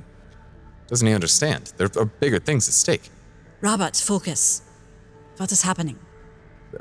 doesn't 0.88 1.08
he 1.08 1.14
understand? 1.14 1.72
There 1.78 1.90
are 1.98 2.06
bigger 2.06 2.40
things 2.40 2.68
at 2.68 2.74
stake. 2.74 3.10
Robert, 3.62 3.96
focus. 3.96 4.64
What 5.40 5.54
is 5.54 5.62
happening? 5.62 5.98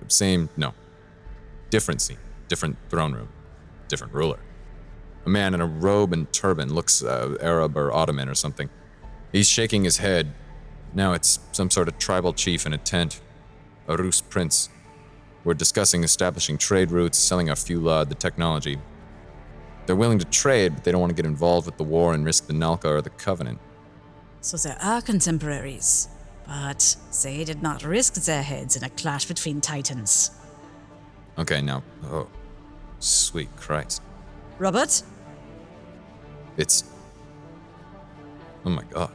Same, 0.08 0.48
no. 0.56 0.74
Different 1.70 2.02
scene, 2.02 2.18
different 2.48 2.76
throne 2.88 3.12
room, 3.12 3.28
different 3.86 4.12
ruler. 4.12 4.40
A 5.26 5.28
man 5.28 5.54
in 5.54 5.60
a 5.60 5.66
robe 5.66 6.12
and 6.12 6.30
turban 6.32 6.74
looks 6.74 7.00
uh, 7.04 7.36
Arab 7.40 7.76
or 7.76 7.92
Ottoman 7.92 8.28
or 8.28 8.34
something. 8.34 8.68
He's 9.30 9.48
shaking 9.48 9.84
his 9.84 9.98
head. 9.98 10.34
Now 10.92 11.12
it's 11.12 11.38
some 11.52 11.70
sort 11.70 11.86
of 11.86 11.98
tribal 11.98 12.32
chief 12.32 12.66
in 12.66 12.72
a 12.72 12.78
tent, 12.78 13.20
a 13.86 13.96
Rus 13.96 14.20
prince. 14.20 14.70
We're 15.44 15.54
discussing 15.54 16.02
establishing 16.02 16.58
trade 16.58 16.90
routes, 16.90 17.16
selling 17.16 17.50
our 17.50 17.56
fulad, 17.56 18.08
the 18.08 18.16
technology. 18.16 18.76
They're 19.86 19.94
willing 19.94 20.18
to 20.18 20.24
trade, 20.24 20.74
but 20.74 20.82
they 20.82 20.90
don't 20.90 21.00
want 21.00 21.10
to 21.10 21.22
get 21.22 21.26
involved 21.26 21.66
with 21.66 21.76
the 21.76 21.84
war 21.84 22.12
and 22.12 22.24
risk 22.24 22.48
the 22.48 22.54
Nalka 22.54 22.86
or 22.86 23.02
the 23.02 23.10
Covenant. 23.10 23.60
So 24.40 24.56
there 24.56 24.78
are 24.82 25.00
contemporaries, 25.00 26.08
but 26.48 26.96
they 27.22 27.44
did 27.44 27.62
not 27.62 27.84
risk 27.84 28.14
their 28.14 28.42
heads 28.42 28.74
in 28.74 28.82
a 28.82 28.88
clash 28.90 29.26
between 29.26 29.60
titans. 29.60 30.30
Okay, 31.38 31.60
now, 31.60 31.82
oh, 32.06 32.26
sweet 32.98 33.54
Christ. 33.56 34.02
Robert? 34.58 35.02
It's. 36.56 36.84
Oh 38.64 38.70
my 38.70 38.82
god. 38.90 39.12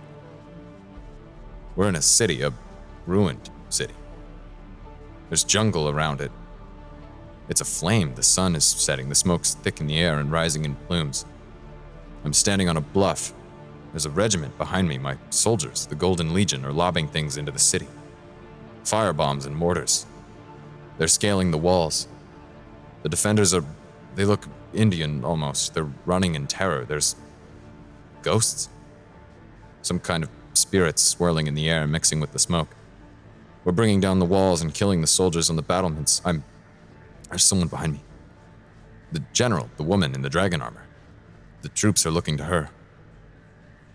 We're 1.75 1.89
in 1.89 1.95
a 1.95 2.01
city, 2.01 2.43
a 2.43 2.53
ruined 3.07 3.49
city. 3.69 3.95
There's 5.29 5.43
jungle 5.43 5.89
around 5.89 6.21
it. 6.21 6.31
It's 7.49 7.61
aflame. 7.61 8.13
The 8.13 8.23
sun 8.23 8.55
is 8.55 8.63
setting. 8.63 9.09
The 9.09 9.15
smoke's 9.15 9.55
thick 9.55 9.81
in 9.81 9.87
the 9.87 9.97
air 9.97 10.19
and 10.19 10.31
rising 10.31 10.65
in 10.65 10.75
plumes. 10.75 11.25
I'm 12.23 12.31
standing 12.31 12.69
on 12.69 12.77
a 12.77 12.81
bluff. 12.81 13.33
There's 13.93 14.07
a 14.07 14.09
regiment 14.09 14.57
behind 14.57 14.89
me. 14.89 14.97
My 14.97 15.17
soldiers, 15.29 15.85
the 15.85 15.93
Golden 15.93 16.33
Legion, 16.33 16.65
are 16.65 16.73
lobbing 16.73 17.07
things 17.07 17.37
into 17.37 17.51
the 17.51 17.59
city. 17.59 17.87
Firebombs 18.83 19.45
and 19.45 19.55
mortars. 19.55 20.07
They're 20.97 21.07
scaling 21.07 21.51
the 21.51 21.59
walls. 21.59 22.07
The 23.03 23.09
defenders 23.09 23.53
are. 23.53 23.63
They 24.15 24.25
look 24.25 24.47
Indian 24.73 25.23
almost. 25.23 25.75
They're 25.75 25.91
running 26.05 26.33
in 26.33 26.47
terror. 26.47 26.85
There's. 26.85 27.15
ghosts. 28.23 28.69
Some 29.83 29.99
kind 29.99 30.23
of 30.23 30.29
spirits 30.53 31.03
swirling 31.03 31.45
in 31.45 31.53
the 31.53 31.69
air, 31.69 31.85
mixing 31.85 32.19
with 32.19 32.31
the 32.31 32.39
smoke. 32.39 32.75
We're 33.63 33.73
bringing 33.73 33.99
down 33.99 34.17
the 34.17 34.25
walls 34.25 34.61
and 34.61 34.73
killing 34.73 35.01
the 35.01 35.07
soldiers 35.07 35.51
on 35.51 35.55
the 35.55 35.61
battlements. 35.61 36.19
I'm. 36.25 36.43
There's 37.29 37.43
someone 37.43 37.67
behind 37.67 37.93
me. 37.93 38.01
The 39.11 39.23
general, 39.33 39.69
the 39.77 39.83
woman 39.83 40.15
in 40.15 40.23
the 40.23 40.29
dragon 40.29 40.63
armor. 40.63 40.85
The 41.61 41.69
troops 41.69 42.07
are 42.07 42.11
looking 42.11 42.37
to 42.37 42.45
her. 42.45 42.71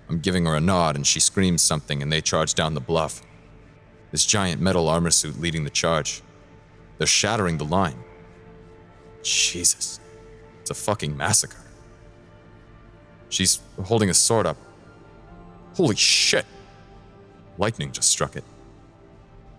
I'm 0.08 0.20
giving 0.20 0.46
her 0.46 0.54
a 0.54 0.60
nod, 0.60 0.96
and 0.96 1.06
she 1.06 1.20
screams 1.20 1.62
something, 1.62 2.02
and 2.02 2.12
they 2.12 2.20
charge 2.20 2.54
down 2.54 2.74
the 2.74 2.80
bluff. 2.80 3.22
This 4.10 4.24
giant 4.24 4.60
metal 4.60 4.88
armor 4.88 5.10
suit 5.10 5.40
leading 5.40 5.64
the 5.64 5.70
charge. 5.70 6.22
They're 6.96 7.06
shattering 7.06 7.58
the 7.58 7.64
line. 7.64 8.02
Jesus. 9.22 10.00
It's 10.60 10.70
a 10.70 10.74
fucking 10.74 11.16
massacre. 11.16 11.64
She's 13.28 13.60
holding 13.84 14.08
a 14.08 14.14
sword 14.14 14.46
up. 14.46 14.56
Holy 15.74 15.96
shit! 15.96 16.46
Lightning 17.58 17.92
just 17.92 18.10
struck 18.10 18.36
it. 18.36 18.44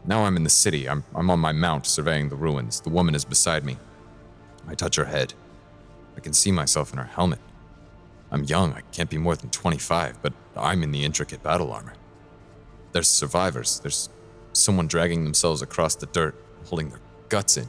Now 0.05 0.23
I'm 0.23 0.35
in 0.35 0.43
the 0.43 0.49
city. 0.49 0.89
I'm, 0.89 1.03
I'm 1.13 1.29
on 1.29 1.39
my 1.39 1.51
mount 1.51 1.85
surveying 1.85 2.29
the 2.29 2.35
ruins. 2.35 2.81
The 2.81 2.89
woman 2.89 3.13
is 3.13 3.25
beside 3.25 3.63
me. 3.63 3.77
I 4.67 4.73
touch 4.73 4.95
her 4.95 5.05
head. 5.05 5.33
I 6.17 6.19
can 6.19 6.33
see 6.33 6.51
myself 6.51 6.91
in 6.91 6.97
her 6.97 7.05
helmet. 7.05 7.39
I'm 8.31 8.43
young, 8.43 8.73
I 8.73 8.81
can't 8.91 9.09
be 9.09 9.17
more 9.17 9.35
than 9.35 9.49
25, 9.49 10.21
but 10.21 10.33
I'm 10.55 10.83
in 10.83 10.91
the 10.91 11.03
intricate 11.03 11.41
battle 11.41 11.71
armor. 11.71 11.93
There's 12.91 13.07
survivors. 13.07 13.79
There's 13.79 14.09
someone 14.53 14.87
dragging 14.87 15.23
themselves 15.23 15.61
across 15.61 15.95
the 15.95 16.05
dirt, 16.07 16.35
holding 16.65 16.89
their 16.89 16.99
guts 17.29 17.57
in. 17.57 17.67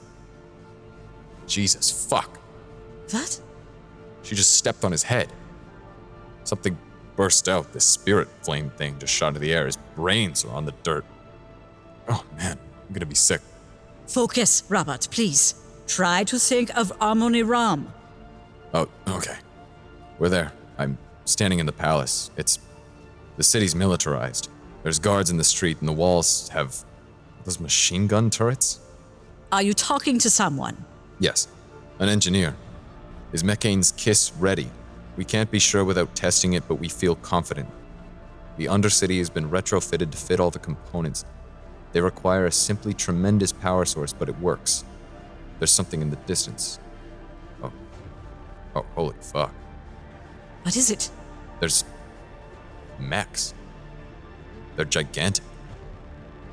Jesus, 1.47 2.09
fuck. 2.09 2.39
What? 3.11 3.41
She 4.23 4.35
just 4.35 4.55
stepped 4.55 4.85
on 4.85 4.93
his 4.93 5.03
head. 5.03 5.33
Something 6.45 6.79
burst 7.17 7.49
out. 7.49 7.73
This 7.73 7.85
spirit 7.85 8.29
flame 8.43 8.71
thing 8.71 8.99
just 8.99 9.13
shot 9.13 9.29
into 9.29 9.41
the 9.41 9.53
air. 9.53 9.67
His 9.67 9.77
brains 9.97 10.45
are 10.45 10.53
on 10.53 10.65
the 10.65 10.75
dirt. 10.83 11.05
Oh 12.09 12.25
man, 12.37 12.59
I'm 12.89 12.95
gonna 12.95 13.07
be 13.07 13.15
sick. 13.15 13.41
Focus, 14.07 14.65
Robert, 14.69 15.09
please. 15.11 15.55
Try 15.87 16.25
to 16.25 16.39
think 16.39 16.77
of 16.77 16.93
Amani 17.01 17.43
Ram. 17.43 17.93
Oh, 18.73 18.89
okay. 19.09 19.37
We're 20.21 20.29
there. 20.29 20.53
I'm 20.79 20.99
standing 21.25 21.59
in 21.59 21.67
the 21.67 21.73
palace. 21.73 22.31
It's. 22.37 22.61
The 23.39 23.43
city's 23.43 23.75
militarized. 23.75 24.51
There's 24.83 24.99
guards 24.99 25.31
in 25.31 25.39
the 25.39 25.45
street, 25.45 25.81
and 25.81 25.89
the 25.89 25.95
walls 25.95 26.51
have. 26.51 26.85
those 27.45 27.59
machine 27.59 28.07
gun 28.07 28.29
turrets? 28.29 28.81
Are 29.51 29.63
you 29.63 29.73
talking 29.73 30.19
to 30.19 30.29
someone? 30.29 30.85
Yes, 31.19 31.49
an 31.99 32.11
engineer. 32.11 32.55
Is 33.33 33.43
Meccane's 33.43 33.93
kiss 33.93 34.33
ready? 34.39 34.71
We 35.17 35.25
can't 35.25 35.51
be 35.51 35.59
sure 35.59 35.85
without 35.85 36.15
testing 36.15 36.53
it, 36.53 36.69
but 36.69 36.75
we 36.75 36.89
feel 36.89 37.17
confident. 37.17 37.69
The 38.59 38.67
Undercity 38.67 39.19
has 39.19 39.31
been 39.31 39.49
retrofitted 39.49 40.11
to 40.11 40.19
fit 40.19 40.39
all 40.39 40.51
the 40.51 40.59
components. 40.59 41.25
They 41.93 42.01
require 42.03 42.45
a 42.45 42.53
simply 42.53 42.93
tremendous 42.93 43.53
power 43.53 43.87
source, 43.87 44.13
but 44.13 44.29
it 44.29 44.39
works. 44.39 44.85
There's 45.59 45.71
something 45.71 46.03
in 46.03 46.11
the 46.11 46.17
distance. 46.17 46.79
Oh. 47.63 47.73
Oh, 48.77 48.85
holy 48.95 49.17
fuck. 49.21 49.55
What 50.63 50.77
is 50.77 50.91
it? 50.91 51.11
There's 51.61 51.85
mechs. 52.99 53.55
They're 54.77 54.85
gigantic. 54.85 55.45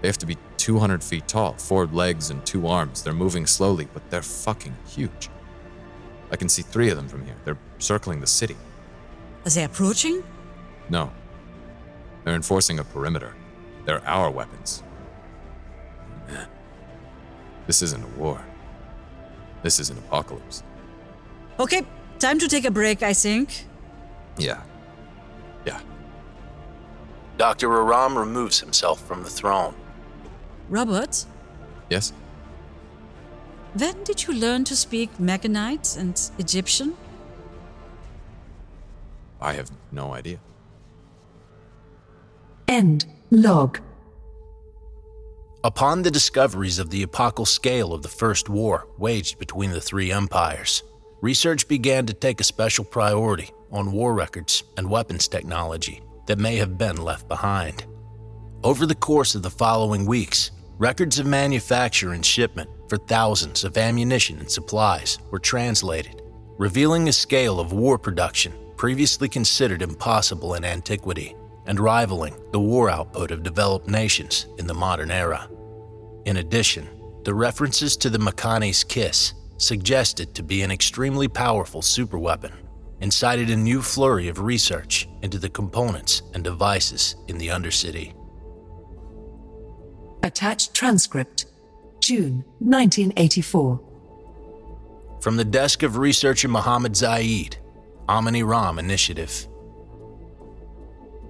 They 0.01 0.07
have 0.07 0.17
to 0.19 0.25
be 0.25 0.37
200 0.57 1.03
feet 1.03 1.27
tall, 1.27 1.53
four 1.53 1.85
legs 1.87 2.29
and 2.29 2.45
two 2.45 2.67
arms. 2.67 3.03
They're 3.03 3.13
moving 3.13 3.45
slowly, 3.45 3.87
but 3.93 4.09
they're 4.09 4.21
fucking 4.21 4.75
huge. 4.87 5.29
I 6.31 6.35
can 6.35 6.49
see 6.49 6.61
three 6.61 6.89
of 6.89 6.97
them 6.97 7.07
from 7.07 7.25
here. 7.25 7.35
They're 7.45 7.57
circling 7.79 8.19
the 8.19 8.27
city. 8.27 8.57
Are 9.45 9.49
they 9.49 9.63
approaching? 9.63 10.23
No. 10.89 11.11
They're 12.23 12.35
enforcing 12.35 12.79
a 12.79 12.83
perimeter. 12.83 13.33
They're 13.85 14.05
our 14.05 14.29
weapons. 14.29 14.83
Man. 16.27 16.47
This 17.65 17.81
isn't 17.81 18.03
a 18.03 18.19
war. 18.19 18.43
This 19.63 19.79
is 19.79 19.89
an 19.89 19.97
apocalypse. 19.97 20.63
Okay, 21.59 21.83
time 22.19 22.39
to 22.39 22.47
take 22.47 22.65
a 22.65 22.71
break, 22.71 23.01
I 23.01 23.13
think. 23.13 23.65
Yeah. 24.37 24.61
Yeah. 25.65 25.79
Dr. 27.37 27.71
Aram 27.71 28.17
removes 28.17 28.59
himself 28.59 29.05
from 29.07 29.23
the 29.23 29.29
throne. 29.29 29.73
Robert, 30.69 31.25
Yes? 31.89 32.11
when 33.73 34.03
did 34.03 34.27
you 34.27 34.33
learn 34.33 34.63
to 34.65 34.75
speak 34.75 35.09
Mechanite 35.19 35.95
and 35.97 36.19
Egyptian? 36.39 36.95
I 39.39 39.53
have 39.53 39.71
no 39.91 40.13
idea. 40.13 40.39
End 42.67 43.05
log. 43.31 43.79
Upon 45.63 46.01
the 46.01 46.11
discoveries 46.11 46.79
of 46.79 46.89
the 46.89 47.01
epochal 47.03 47.45
scale 47.45 47.93
of 47.93 48.01
the 48.01 48.09
First 48.09 48.49
War 48.49 48.87
waged 48.97 49.37
between 49.39 49.71
the 49.71 49.81
three 49.81 50.11
empires, 50.11 50.83
research 51.21 51.67
began 51.67 52.05
to 52.07 52.13
take 52.13 52.41
a 52.41 52.43
special 52.43 52.83
priority 52.83 53.51
on 53.71 53.91
war 53.91 54.13
records 54.13 54.63
and 54.77 54.89
weapons 54.89 55.27
technology 55.27 56.01
that 56.25 56.39
may 56.39 56.57
have 56.57 56.77
been 56.77 56.97
left 56.97 57.27
behind. 57.27 57.85
Over 58.63 58.85
the 58.85 58.95
course 58.95 59.35
of 59.35 59.43
the 59.43 59.49
following 59.49 60.05
weeks, 60.05 60.51
records 60.77 61.19
of 61.19 61.25
manufacture 61.25 62.13
and 62.13 62.25
shipment 62.25 62.69
for 62.87 62.97
thousands 62.97 63.63
of 63.63 63.77
ammunition 63.77 64.39
and 64.39 64.49
supplies 64.49 65.19
were 65.31 65.39
translated, 65.39 66.21
revealing 66.57 67.07
a 67.07 67.13
scale 67.13 67.59
of 67.59 67.73
war 67.73 67.97
production 67.97 68.53
previously 68.75 69.27
considered 69.27 69.81
impossible 69.81 70.53
in 70.53 70.63
antiquity 70.63 71.35
and 71.65 71.79
rivaling 71.79 72.35
the 72.51 72.59
war 72.59 72.89
output 72.89 73.31
of 73.31 73.43
developed 73.43 73.87
nations 73.87 74.47
in 74.57 74.67
the 74.67 74.73
modern 74.73 75.11
era. 75.11 75.49
In 76.25 76.37
addition, 76.37 76.87
the 77.23 77.33
references 77.33 77.97
to 77.97 78.09
the 78.09 78.19
Makane's 78.19 78.83
kiss 78.83 79.33
suggested 79.57 80.33
to 80.33 80.43
be 80.43 80.61
an 80.61 80.71
extremely 80.71 81.27
powerful 81.27 81.81
superweapon, 81.81 82.53
incited 83.01 83.49
a 83.49 83.55
new 83.55 83.81
flurry 83.81 84.27
of 84.27 84.39
research 84.39 85.07
into 85.21 85.37
the 85.37 85.49
components 85.49 86.23
and 86.33 86.43
devices 86.43 87.15
in 87.27 87.37
the 87.37 87.47
Undercity. 87.47 88.13
Attached 90.23 90.73
transcript. 90.73 91.45
June 91.99 92.45
1984. 92.59 93.81
From 95.19 95.35
the 95.35 95.45
desk 95.45 95.83
of 95.83 95.97
researcher 95.97 96.47
Mohammad 96.47 96.95
Zaid, 96.95 97.57
Amani 98.07 98.43
Ram 98.43 98.79
Initiative. 98.79 99.47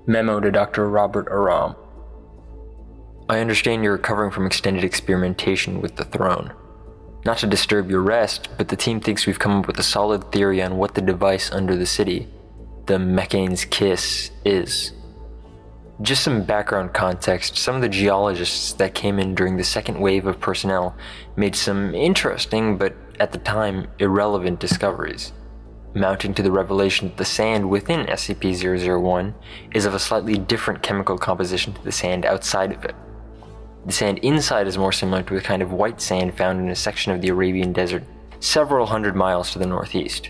Memo 0.05 0.39
to 0.39 0.51
Dr. 0.51 0.89
Robert 0.89 1.27
Aram. 1.29 1.75
I 3.29 3.39
understand 3.39 3.83
you're 3.83 3.93
recovering 3.93 4.31
from 4.31 4.45
extended 4.45 4.83
experimentation 4.83 5.81
with 5.81 5.95
the 5.95 6.05
throne. 6.05 6.53
Not 7.27 7.39
to 7.39 7.47
disturb 7.47 7.91
your 7.91 8.03
rest, 8.03 8.47
but 8.57 8.69
the 8.69 8.77
team 8.77 9.01
thinks 9.01 9.27
we've 9.27 9.37
come 9.37 9.59
up 9.59 9.67
with 9.67 9.77
a 9.79 9.83
solid 9.83 10.31
theory 10.31 10.61
on 10.61 10.77
what 10.77 10.93
the 10.95 11.01
device 11.01 11.51
under 11.51 11.75
the 11.75 11.85
city, 11.85 12.29
the 12.85 12.97
Mechane's 12.97 13.65
Kiss, 13.65 14.31
is. 14.45 14.93
Just 16.01 16.23
some 16.23 16.45
background 16.45 16.93
context 16.93 17.57
some 17.57 17.75
of 17.75 17.81
the 17.81 17.89
geologists 17.89 18.71
that 18.71 18.93
came 18.93 19.19
in 19.19 19.35
during 19.35 19.57
the 19.57 19.65
second 19.65 19.99
wave 19.99 20.25
of 20.25 20.39
personnel 20.39 20.95
made 21.35 21.53
some 21.53 21.93
interesting, 21.93 22.77
but 22.77 22.95
at 23.19 23.33
the 23.33 23.39
time, 23.39 23.89
irrelevant 23.99 24.61
discoveries, 24.61 25.33
mounting 25.93 26.33
to 26.33 26.41
the 26.41 26.51
revelation 26.53 27.09
that 27.09 27.17
the 27.17 27.25
sand 27.25 27.69
within 27.69 28.05
SCP 28.05 28.55
001 29.01 29.35
is 29.73 29.83
of 29.83 29.93
a 29.93 29.99
slightly 29.99 30.37
different 30.37 30.81
chemical 30.81 31.17
composition 31.17 31.73
to 31.73 31.83
the 31.83 31.91
sand 31.91 32.25
outside 32.25 32.71
of 32.71 32.85
it. 32.85 32.95
The 33.85 33.93
sand 33.93 34.19
inside 34.19 34.67
is 34.67 34.77
more 34.77 34.91
similar 34.91 35.23
to 35.23 35.33
the 35.33 35.41
kind 35.41 35.61
of 35.61 35.71
white 35.71 36.01
sand 36.01 36.35
found 36.35 36.59
in 36.59 36.69
a 36.69 36.75
section 36.75 37.11
of 37.11 37.21
the 37.21 37.29
Arabian 37.29 37.71
Desert 37.71 38.03
several 38.39 38.85
hundred 38.85 39.15
miles 39.15 39.51
to 39.51 39.59
the 39.59 39.65
northeast. 39.65 40.29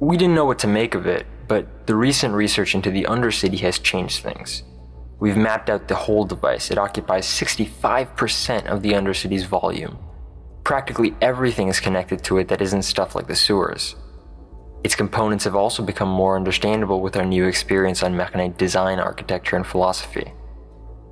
We 0.00 0.16
didn't 0.16 0.34
know 0.34 0.44
what 0.44 0.58
to 0.60 0.66
make 0.66 0.94
of 0.94 1.06
it, 1.06 1.26
but 1.46 1.86
the 1.86 1.96
recent 1.96 2.34
research 2.34 2.74
into 2.74 2.90
the 2.90 3.04
Undercity 3.04 3.58
has 3.60 3.78
changed 3.78 4.22
things. 4.22 4.62
We've 5.20 5.36
mapped 5.36 5.70
out 5.70 5.88
the 5.88 5.96
whole 5.96 6.24
device. 6.24 6.70
It 6.70 6.78
occupies 6.78 7.26
65% 7.26 8.66
of 8.66 8.82
the 8.82 8.92
Undercity's 8.92 9.44
volume. 9.44 9.98
Practically 10.62 11.16
everything 11.20 11.68
is 11.68 11.80
connected 11.80 12.22
to 12.24 12.38
it 12.38 12.48
that 12.48 12.60
isn't 12.60 12.82
stuff 12.82 13.14
like 13.14 13.26
the 13.26 13.34
sewers. 13.34 13.96
Its 14.84 14.94
components 14.94 15.44
have 15.44 15.56
also 15.56 15.82
become 15.82 16.08
more 16.08 16.36
understandable 16.36 17.00
with 17.00 17.16
our 17.16 17.24
new 17.24 17.46
experience 17.46 18.02
on 18.02 18.14
mechanite 18.14 18.56
design, 18.56 19.00
architecture, 19.00 19.56
and 19.56 19.66
philosophy. 19.66 20.32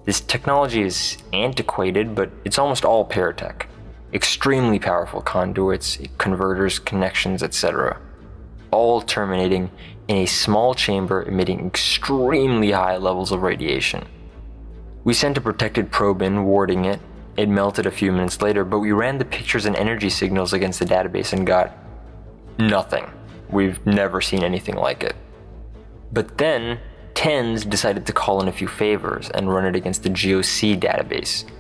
This 0.06 0.20
technology 0.20 0.82
is 0.82 1.18
antiquated, 1.32 2.14
but 2.14 2.30
it's 2.44 2.60
almost 2.60 2.84
all 2.84 3.06
paratech. 3.06 3.66
Extremely 4.14 4.78
powerful 4.78 5.20
conduits, 5.20 5.98
converters, 6.16 6.78
connections, 6.78 7.42
etc. 7.42 7.98
All 8.70 9.02
terminating 9.02 9.68
in 10.06 10.18
a 10.18 10.26
small 10.26 10.74
chamber 10.74 11.24
emitting 11.24 11.66
extremely 11.66 12.70
high 12.70 12.96
levels 12.96 13.32
of 13.32 13.42
radiation. 13.42 14.06
We 15.02 15.12
sent 15.12 15.38
a 15.38 15.40
protected 15.40 15.90
probe 15.90 16.22
in, 16.22 16.44
warding 16.44 16.84
it. 16.84 17.00
It 17.36 17.48
melted 17.48 17.84
a 17.84 17.90
few 17.90 18.12
minutes 18.12 18.40
later, 18.40 18.64
but 18.64 18.78
we 18.78 18.92
ran 18.92 19.18
the 19.18 19.24
pictures 19.24 19.66
and 19.66 19.74
energy 19.74 20.08
signals 20.08 20.52
against 20.52 20.78
the 20.78 20.84
database 20.84 21.32
and 21.32 21.44
got 21.44 21.76
nothing. 22.58 23.10
We've 23.50 23.84
never 23.84 24.20
seen 24.20 24.44
anything 24.44 24.76
like 24.76 25.02
it. 25.02 25.16
But 26.12 26.38
then, 26.38 26.78
Tenz 27.16 27.64
decided 27.64 28.04
to 28.06 28.12
call 28.12 28.42
in 28.42 28.46
a 28.46 28.52
few 28.52 28.68
favors 28.68 29.30
and 29.30 29.52
run 29.52 29.64
it 29.64 29.74
against 29.74 30.02
the 30.02 30.10
GOC 30.10 30.78
database. 30.78 31.50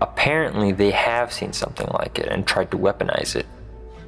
Apparently, 0.00 0.72
they 0.72 0.90
have 0.90 1.32
seen 1.32 1.52
something 1.52 1.86
like 1.94 2.18
it 2.18 2.26
and 2.26 2.44
tried 2.44 2.72
to 2.72 2.76
weaponize 2.76 3.36
it. 3.36 3.46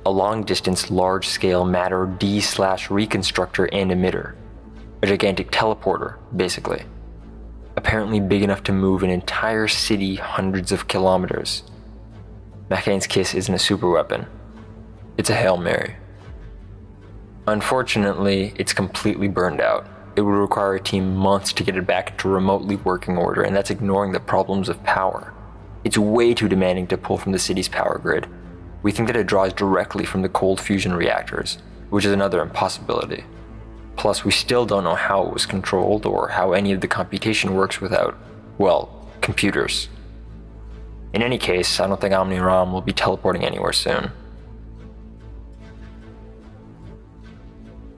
A 0.05 0.11
long 0.11 0.43
distance, 0.43 0.91
large 0.91 1.29
scale 1.29 1.65
matter 1.65 2.07
D 2.19 2.41
slash 2.41 2.89
reconstructor 2.89 3.69
and 3.73 3.93
emitter. 3.93 4.35
A 5.03 5.07
gigantic 5.07 5.53
teleporter, 5.53 6.17
basically. 6.35 6.83
Apparently 7.77 8.19
big 8.19 8.43
enough 8.43 8.65
to 8.65 8.73
move 8.73 9.05
an 9.05 9.11
entire 9.11 9.69
city 9.69 10.17
hundreds 10.17 10.73
of 10.73 10.89
kilometers. 10.89 11.63
Makane's 12.71 13.07
Kiss 13.07 13.35
isn't 13.35 13.55
a 13.55 13.59
superweapon, 13.59 14.27
it's 15.17 15.31
a 15.31 15.35
Hail 15.35 15.59
Mary. 15.59 15.95
Unfortunately, 17.47 18.53
it's 18.57 18.73
completely 18.73 19.29
burned 19.29 19.61
out 19.61 19.87
it 20.17 20.23
would 20.23 20.33
require 20.33 20.75
a 20.75 20.81
team 20.81 21.15
months 21.15 21.53
to 21.53 21.63
get 21.63 21.77
it 21.77 21.87
back 21.87 22.13
into 22.13 22.29
remotely 22.29 22.77
working 22.77 23.19
order, 23.19 23.43
and 23.43 23.55
that's 23.55 23.71
ignoring 23.71 24.13
the 24.13 24.21
problems 24.21 24.71
of 24.71 24.83
power. 24.83 25.35
It's 25.85 25.99
way 25.99 26.33
too 26.33 26.49
demanding 26.49 26.87
to 26.89 26.97
pull 26.97 27.19
from 27.19 27.33
the 27.33 27.39
city's 27.39 27.69
power 27.69 27.99
grid. 27.99 28.27
We 28.83 28.93
think 28.93 29.09
that 29.09 29.17
it 29.17 29.27
draws 29.27 29.53
directly 29.53 30.07
from 30.07 30.23
the 30.23 30.29
cold 30.31 30.59
fusion 30.59 30.95
reactors, 30.95 31.59
which 31.91 32.07
is 32.07 32.13
another 32.13 32.41
impossibility. 32.41 33.25
Plus, 33.97 34.25
we 34.25 34.33
still 34.33 34.65
don't 34.65 34.85
know 34.85 34.95
how 34.95 35.23
it 35.27 35.33
was 35.33 35.45
controlled 35.45 36.07
or 36.07 36.29
how 36.29 36.53
any 36.53 36.73
of 36.73 36.81
the 36.81 36.89
computation 36.89 37.55
works 37.55 37.81
without, 37.81 38.17
well, 38.59 39.09
computers. 39.21 39.89
In 41.13 41.23
any 41.23 41.39
case, 41.39 41.79
I 41.79 41.87
don't 41.87 42.01
think 42.01 42.15
Amani 42.15 42.39
Ram 42.39 42.73
will 42.73 42.81
be 42.81 42.93
teleporting 42.93 43.45
anywhere 43.45 43.73
soon. 43.73 44.11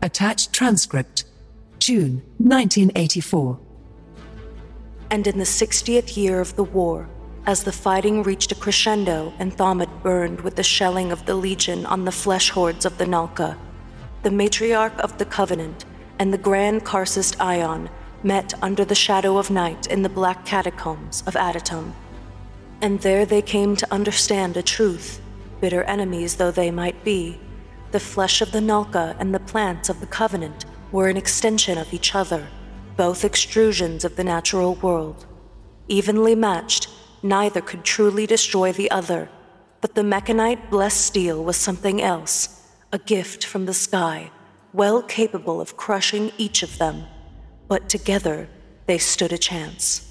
Attached 0.02 0.52
transcript 0.52 1.24
June 1.88 2.20
1984. 2.36 3.58
And 5.10 5.26
in 5.26 5.38
the 5.38 5.44
60th 5.44 6.18
year 6.18 6.38
of 6.38 6.54
the 6.54 6.64
war, 6.64 7.08
as 7.46 7.64
the 7.64 7.72
fighting 7.72 8.22
reached 8.22 8.52
a 8.52 8.54
crescendo 8.54 9.32
and 9.38 9.56
Thomid 9.56 10.02
burned 10.02 10.42
with 10.42 10.56
the 10.56 10.62
shelling 10.62 11.10
of 11.10 11.24
the 11.24 11.34
Legion 11.34 11.86
on 11.86 12.04
the 12.04 12.12
flesh 12.12 12.50
hordes 12.50 12.84
of 12.84 12.98
the 12.98 13.06
Nalka, 13.06 13.56
the 14.22 14.28
matriarch 14.28 14.98
of 14.98 15.16
the 15.16 15.24
Covenant 15.24 15.86
and 16.18 16.30
the 16.30 16.36
Grand 16.36 16.84
Karcist 16.84 17.40
Ion 17.40 17.88
met 18.22 18.52
under 18.62 18.84
the 18.84 18.94
shadow 18.94 19.38
of 19.38 19.50
night 19.50 19.86
in 19.86 20.02
the 20.02 20.10
black 20.10 20.44
catacombs 20.44 21.22
of 21.26 21.36
Adytum. 21.36 21.94
And 22.82 23.00
there 23.00 23.24
they 23.24 23.40
came 23.40 23.76
to 23.76 23.90
understand 23.90 24.58
a 24.58 24.62
truth, 24.62 25.22
bitter 25.62 25.84
enemies 25.84 26.36
though 26.36 26.50
they 26.50 26.70
might 26.70 27.02
be. 27.02 27.40
The 27.92 28.00
flesh 28.14 28.42
of 28.42 28.52
the 28.52 28.60
Nalka 28.60 29.16
and 29.18 29.34
the 29.34 29.40
plants 29.40 29.88
of 29.88 30.00
the 30.00 30.06
Covenant 30.06 30.66
were 30.92 31.08
an 31.08 31.16
extension 31.16 31.78
of 31.78 31.92
each 31.92 32.14
other, 32.14 32.46
both 32.96 33.22
extrusions 33.22 34.04
of 34.04 34.16
the 34.16 34.24
natural 34.24 34.74
world. 34.76 35.26
Evenly 35.88 36.34
matched, 36.34 36.88
neither 37.22 37.60
could 37.60 37.84
truly 37.84 38.26
destroy 38.26 38.72
the 38.72 38.90
other, 38.90 39.28
but 39.80 39.94
the 39.94 40.02
mechanite 40.02 40.70
blessed 40.70 41.00
steel 41.00 41.44
was 41.44 41.56
something 41.56 42.02
else, 42.02 42.66
a 42.92 42.98
gift 42.98 43.44
from 43.44 43.66
the 43.66 43.74
sky, 43.74 44.30
well 44.72 45.02
capable 45.02 45.60
of 45.60 45.76
crushing 45.76 46.32
each 46.38 46.62
of 46.62 46.78
them. 46.78 47.04
But 47.68 47.88
together, 47.88 48.48
they 48.86 48.98
stood 48.98 49.32
a 49.32 49.38
chance. 49.38 50.04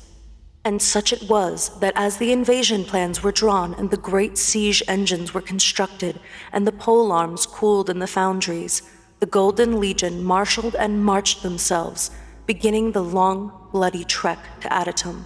And 0.63 0.81
such 0.81 1.13
it 1.13 1.29
was 1.29 1.79
that 1.79 1.93
as 1.95 2.17
the 2.17 2.31
invasion 2.31 2.83
plans 2.83 3.23
were 3.23 3.31
drawn 3.31 3.73
and 3.75 3.89
the 3.89 3.97
great 3.97 4.37
siege 4.37 4.83
engines 4.87 5.33
were 5.33 5.41
constructed 5.41 6.19
and 6.51 6.67
the 6.67 6.73
pole 6.73 7.11
arms 7.11 7.45
cooled 7.45 7.89
in 7.89 7.99
the 7.99 8.05
foundries, 8.05 8.81
the 9.19 9.25
Golden 9.25 9.79
Legion 9.79 10.23
marshaled 10.23 10.75
and 10.75 11.03
marched 11.03 11.41
themselves, 11.41 12.11
beginning 12.45 12.91
the 12.91 13.03
long, 13.03 13.51
bloody 13.71 14.03
trek 14.03 14.39
to 14.61 14.69
Adytum. 14.69 15.25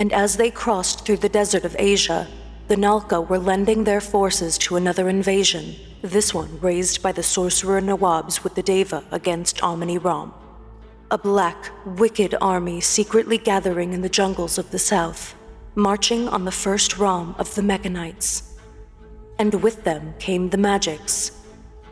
And 0.00 0.12
as 0.12 0.36
they 0.36 0.50
crossed 0.50 1.04
through 1.04 1.18
the 1.18 1.28
desert 1.28 1.64
of 1.64 1.76
Asia, 1.78 2.26
the 2.68 2.76
Nalka 2.76 3.26
were 3.28 3.38
lending 3.38 3.84
their 3.84 4.00
forces 4.00 4.58
to 4.58 4.76
another 4.76 5.08
invasion, 5.08 5.76
this 6.02 6.34
one 6.34 6.58
raised 6.60 7.02
by 7.02 7.12
the 7.12 7.22
sorcerer 7.22 7.80
Nawabs 7.80 8.42
with 8.42 8.54
the 8.56 8.62
Deva 8.62 9.04
against 9.12 9.62
Amani 9.62 9.98
Ram. 9.98 10.32
A 11.10 11.18
black, 11.18 11.70
wicked 11.84 12.34
army 12.40 12.80
secretly 12.80 13.38
gathering 13.38 13.92
in 13.92 14.00
the 14.00 14.08
jungles 14.08 14.58
of 14.58 14.70
the 14.70 14.78
south, 14.78 15.34
marching 15.74 16.28
on 16.28 16.44
the 16.44 16.50
first 16.50 16.98
Ram 16.98 17.34
of 17.38 17.54
the 17.54 17.62
Mechanites. 17.62 18.58
And 19.38 19.62
with 19.62 19.84
them 19.84 20.14
came 20.18 20.50
the 20.50 20.56
magics, 20.56 21.41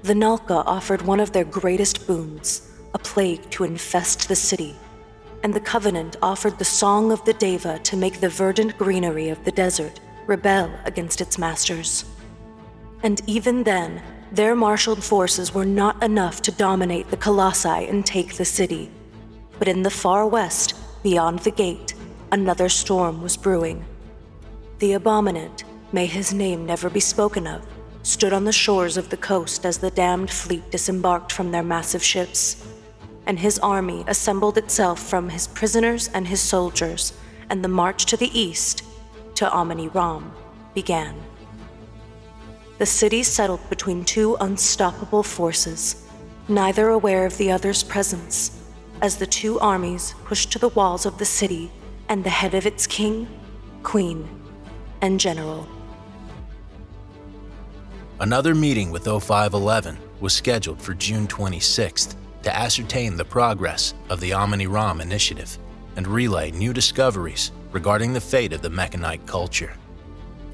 the 0.02 0.14
Nalka 0.14 0.62
offered 0.66 1.02
one 1.02 1.20
of 1.20 1.32
their 1.32 1.44
greatest 1.44 2.06
boons 2.06 2.70
a 2.94 2.98
plague 2.98 3.48
to 3.50 3.64
infest 3.64 4.28
the 4.28 4.34
city, 4.34 4.74
and 5.42 5.54
the 5.54 5.60
Covenant 5.60 6.16
offered 6.22 6.58
the 6.58 6.64
Song 6.64 7.12
of 7.12 7.24
the 7.24 7.34
Deva 7.34 7.78
to 7.80 7.96
make 7.96 8.20
the 8.20 8.28
verdant 8.28 8.76
greenery 8.78 9.28
of 9.28 9.44
the 9.44 9.52
desert 9.52 10.00
rebel 10.26 10.70
against 10.84 11.20
its 11.20 11.38
masters. 11.38 12.04
And 13.02 13.20
even 13.26 13.62
then, 13.62 14.02
their 14.32 14.54
marshaled 14.54 15.02
forces 15.02 15.54
were 15.54 15.64
not 15.64 16.02
enough 16.02 16.42
to 16.42 16.52
dominate 16.52 17.10
the 17.10 17.16
Colossi 17.16 17.88
and 17.88 18.04
take 18.04 18.34
the 18.34 18.44
city. 18.44 18.90
But 19.58 19.68
in 19.68 19.82
the 19.82 19.90
far 19.90 20.26
west, 20.26 20.74
beyond 21.02 21.40
the 21.40 21.50
gate, 21.50 21.94
another 22.32 22.68
storm 22.68 23.22
was 23.22 23.36
brewing. 23.36 23.84
The 24.78 24.92
Abominant, 24.92 25.64
may 25.92 26.06
his 26.06 26.32
name 26.32 26.64
never 26.64 26.88
be 26.88 27.00
spoken 27.00 27.46
of, 27.46 27.66
stood 28.02 28.32
on 28.32 28.44
the 28.44 28.52
shores 28.52 28.96
of 28.96 29.10
the 29.10 29.16
coast 29.16 29.66
as 29.66 29.78
the 29.78 29.90
damned 29.90 30.30
fleet 30.30 30.70
disembarked 30.70 31.32
from 31.32 31.50
their 31.50 31.62
massive 31.62 32.02
ships. 32.02 32.66
And 33.26 33.38
his 33.38 33.58
army 33.58 34.04
assembled 34.06 34.58
itself 34.58 35.00
from 35.00 35.28
his 35.28 35.46
prisoners 35.46 36.08
and 36.14 36.26
his 36.26 36.40
soldiers, 36.40 37.12
and 37.50 37.62
the 37.62 37.68
march 37.68 38.06
to 38.06 38.16
the 38.16 38.38
east, 38.38 38.84
to 39.34 39.52
Amani 39.52 39.88
Ram, 39.88 40.32
began. 40.74 41.14
The 42.78 42.86
city 42.86 43.22
settled 43.22 43.68
between 43.68 44.04
two 44.04 44.36
unstoppable 44.40 45.22
forces, 45.22 46.06
neither 46.48 46.88
aware 46.88 47.26
of 47.26 47.36
the 47.36 47.50
other's 47.50 47.82
presence, 47.82 48.58
as 49.02 49.16
the 49.16 49.26
two 49.26 49.60
armies 49.60 50.14
pushed 50.24 50.50
to 50.52 50.58
the 50.58 50.70
walls 50.70 51.06
of 51.06 51.18
the 51.18 51.24
city 51.24 51.70
and 52.08 52.24
the 52.24 52.30
head 52.30 52.54
of 52.54 52.66
its 52.66 52.86
king, 52.86 53.28
queen, 53.82 54.28
and 55.02 55.20
general. 55.20 55.68
Another 58.20 58.54
meeting 58.54 58.90
with 58.90 59.04
0511 59.04 59.96
was 60.20 60.34
scheduled 60.34 60.78
for 60.82 60.92
June 60.92 61.26
26th 61.26 62.16
to 62.42 62.54
ascertain 62.54 63.16
the 63.16 63.24
progress 63.24 63.94
of 64.10 64.20
the 64.20 64.34
Amani 64.34 64.66
Ram 64.66 65.00
initiative 65.00 65.56
and 65.96 66.06
relay 66.06 66.50
new 66.50 66.74
discoveries 66.74 67.50
regarding 67.72 68.12
the 68.12 68.20
fate 68.20 68.52
of 68.52 68.60
the 68.60 68.68
Mechanite 68.68 69.24
culture. 69.26 69.72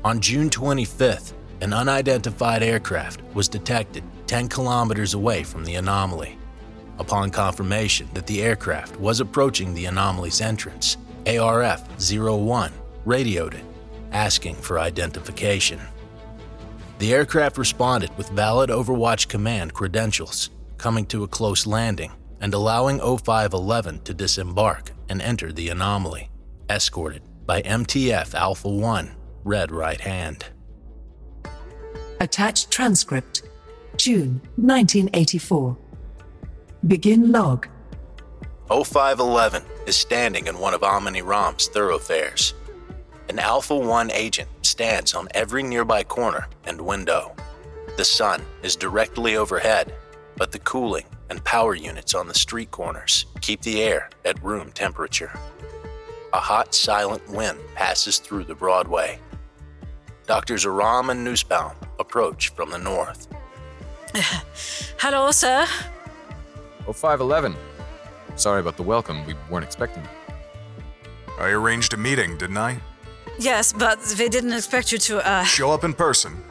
On 0.04 0.20
June 0.20 0.48
25th, 0.48 1.32
an 1.60 1.72
unidentified 1.72 2.62
aircraft 2.62 3.20
was 3.34 3.48
detected 3.48 4.04
10 4.28 4.48
kilometers 4.48 5.14
away 5.14 5.42
from 5.42 5.64
the 5.64 5.74
anomaly. 5.74 6.38
Upon 7.00 7.30
confirmation 7.30 8.08
that 8.14 8.28
the 8.28 8.42
aircraft 8.42 8.96
was 9.00 9.18
approaching 9.18 9.74
the 9.74 9.86
anomaly's 9.86 10.40
entrance, 10.40 10.98
ARF 11.26 11.82
01 11.98 12.72
radioed 13.04 13.54
it, 13.54 13.64
asking 14.12 14.54
for 14.54 14.78
identification. 14.78 15.80
The 16.98 17.12
aircraft 17.12 17.58
responded 17.58 18.16
with 18.16 18.30
valid 18.30 18.70
Overwatch 18.70 19.28
Command 19.28 19.74
credentials, 19.74 20.48
coming 20.78 21.04
to 21.06 21.24
a 21.24 21.28
close 21.28 21.66
landing 21.66 22.10
and 22.40 22.54
allowing 22.54 23.00
0511 23.00 24.00
to 24.04 24.14
disembark 24.14 24.92
and 25.10 25.20
enter 25.20 25.52
the 25.52 25.68
anomaly, 25.68 26.30
escorted 26.70 27.22
by 27.44 27.60
MTF 27.62 28.34
Alpha 28.34 28.68
1, 28.68 29.14
Red 29.44 29.70
Right 29.70 30.00
Hand. 30.00 30.46
Attached 32.20 32.70
transcript. 32.70 33.42
June 33.98 34.40
1984. 34.56 35.76
Begin 36.86 37.30
log. 37.30 37.68
0511 38.68 39.62
is 39.86 39.96
standing 39.96 40.46
in 40.46 40.58
one 40.58 40.74
of 40.74 40.82
Amani 40.82 41.22
Ram's 41.22 41.68
thoroughfares. 41.68 42.54
An 43.28 43.40
Alpha 43.40 43.76
1 43.76 44.12
agent 44.12 44.48
stands 44.62 45.12
on 45.12 45.28
every 45.34 45.62
nearby 45.62 46.04
corner 46.04 46.46
and 46.64 46.80
window. 46.80 47.34
The 47.96 48.04
sun 48.04 48.42
is 48.62 48.76
directly 48.76 49.36
overhead, 49.36 49.94
but 50.36 50.52
the 50.52 50.60
cooling 50.60 51.06
and 51.28 51.42
power 51.42 51.74
units 51.74 52.14
on 52.14 52.28
the 52.28 52.34
street 52.34 52.70
corners 52.70 53.26
keep 53.40 53.62
the 53.62 53.82
air 53.82 54.10
at 54.24 54.42
room 54.44 54.70
temperature. 54.70 55.32
A 56.32 56.38
hot, 56.38 56.72
silent 56.72 57.28
wind 57.28 57.58
passes 57.74 58.18
through 58.18 58.44
the 58.44 58.54
Broadway. 58.54 59.18
Doctors 60.26 60.64
Aram 60.64 61.10
and 61.10 61.24
Nussbaum 61.24 61.74
approach 61.98 62.50
from 62.50 62.70
the 62.70 62.78
north. 62.78 63.26
Hello, 64.98 65.32
sir. 65.32 65.66
Oh, 66.86 66.92
0511. 66.92 67.56
Sorry 68.36 68.60
about 68.60 68.76
the 68.76 68.82
welcome. 68.84 69.26
We 69.26 69.34
weren't 69.50 69.64
expecting 69.64 70.04
you. 70.04 70.10
I 71.40 71.50
arranged 71.50 71.92
a 71.92 71.96
meeting, 71.96 72.38
didn't 72.38 72.58
I? 72.58 72.80
Yes, 73.38 73.72
but 73.72 74.00
they 74.02 74.28
didn't 74.28 74.52
expect 74.52 74.92
you 74.92 74.98
to, 74.98 75.26
uh. 75.26 75.44
Show 75.44 75.70
up 75.70 75.84
in 75.84 75.92
person. 75.92 76.42